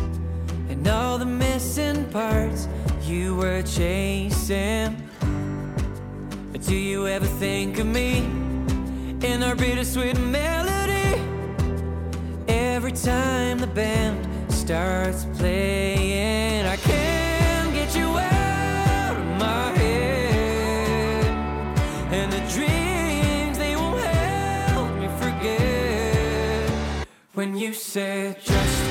And 0.68 0.86
all 0.86 1.18
the 1.18 1.26
missing 1.26 2.04
parts 2.10 2.68
you 3.02 3.34
were 3.34 3.62
chasing? 3.62 4.94
Or 6.54 6.58
do 6.58 6.76
you 6.76 7.08
ever 7.08 7.26
think 7.26 7.80
of 7.80 7.86
me 7.88 8.18
in 9.22 9.42
our 9.42 9.56
bittersweet 9.56 10.20
melody? 10.20 11.20
Every 12.46 12.92
time 12.92 13.58
the 13.58 13.66
band 13.66 14.52
starts 14.52 15.26
playing, 15.36 16.64
When 27.46 27.56
you 27.56 27.74
said, 27.74 28.40
just 28.42 28.85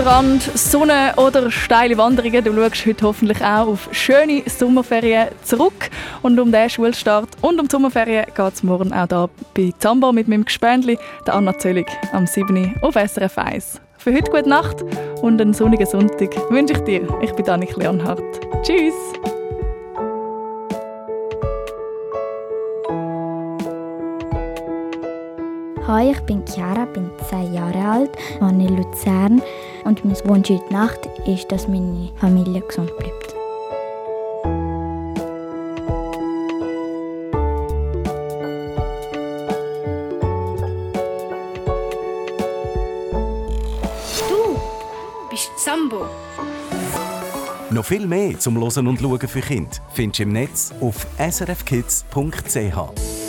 Strand, 0.00 0.42
Sonne 0.54 1.12
oder 1.18 1.50
steile 1.50 1.98
Wanderungen. 1.98 2.42
Du 2.42 2.54
schaust 2.54 2.86
heute 2.86 3.06
hoffentlich 3.06 3.44
auch 3.44 3.66
auf 3.66 3.88
schöne 3.92 4.42
Sommerferien 4.46 5.28
zurück. 5.42 5.90
Und 6.22 6.40
um 6.40 6.50
den 6.50 6.70
Schulstart 6.70 7.28
und 7.42 7.60
um 7.60 7.68
die 7.68 7.72
Sommerferien 7.72 8.24
geht 8.34 8.54
es 8.54 8.62
morgen 8.62 8.94
auch 8.94 9.06
hier 9.06 9.28
bei 9.54 9.74
Zambo 9.78 10.10
mit 10.10 10.26
meinem 10.26 10.46
Gespendli, 10.46 10.98
der 11.26 11.34
Anna 11.34 11.58
Zöllig, 11.58 11.86
am 12.14 12.26
7. 12.26 12.76
auf 12.80 12.94
SRF 12.94 13.36
1. 13.36 13.78
Für 13.98 14.14
heute 14.14 14.30
gute 14.30 14.48
Nacht 14.48 14.82
und 15.20 15.38
einen 15.38 15.52
sonnigen 15.52 15.86
Sonntag 15.86 16.34
wünsche 16.50 16.72
ich 16.72 16.80
dir. 16.80 17.06
Ich 17.20 17.32
bin 17.32 17.46
Annik 17.50 17.76
Leonhardt. 17.76 18.22
Tschüss! 18.62 18.94
Hi, 25.86 26.12
ich 26.12 26.20
bin 26.20 26.42
Chiara, 26.46 26.86
bin 26.86 27.10
10 27.28 27.52
Jahre 27.52 27.84
alt, 27.84 28.10
wohne 28.40 28.66
in 28.66 28.76
Luzern 28.78 29.42
und 29.84 30.04
mein 30.04 30.16
Wunsch 30.24 30.50
heute 30.50 30.72
Nacht 30.72 31.08
ist, 31.26 31.50
dass 31.50 31.68
meine 31.68 32.10
Familie 32.16 32.60
gesund 32.60 32.96
bleibt. 32.96 33.34
Du 44.28 44.60
bist 45.30 45.50
Zambo. 45.58 46.06
Noch 47.70 47.84
viel 47.84 48.06
mehr 48.06 48.38
zum 48.38 48.60
Hören 48.60 48.88
und 48.88 49.00
Schauen 49.00 49.20
für 49.20 49.40
Kinder 49.40 49.70
findest 49.92 50.18
du 50.18 50.22
im 50.24 50.32
Netz 50.32 50.72
auf 50.80 51.06
srfkids.ch. 51.18 53.19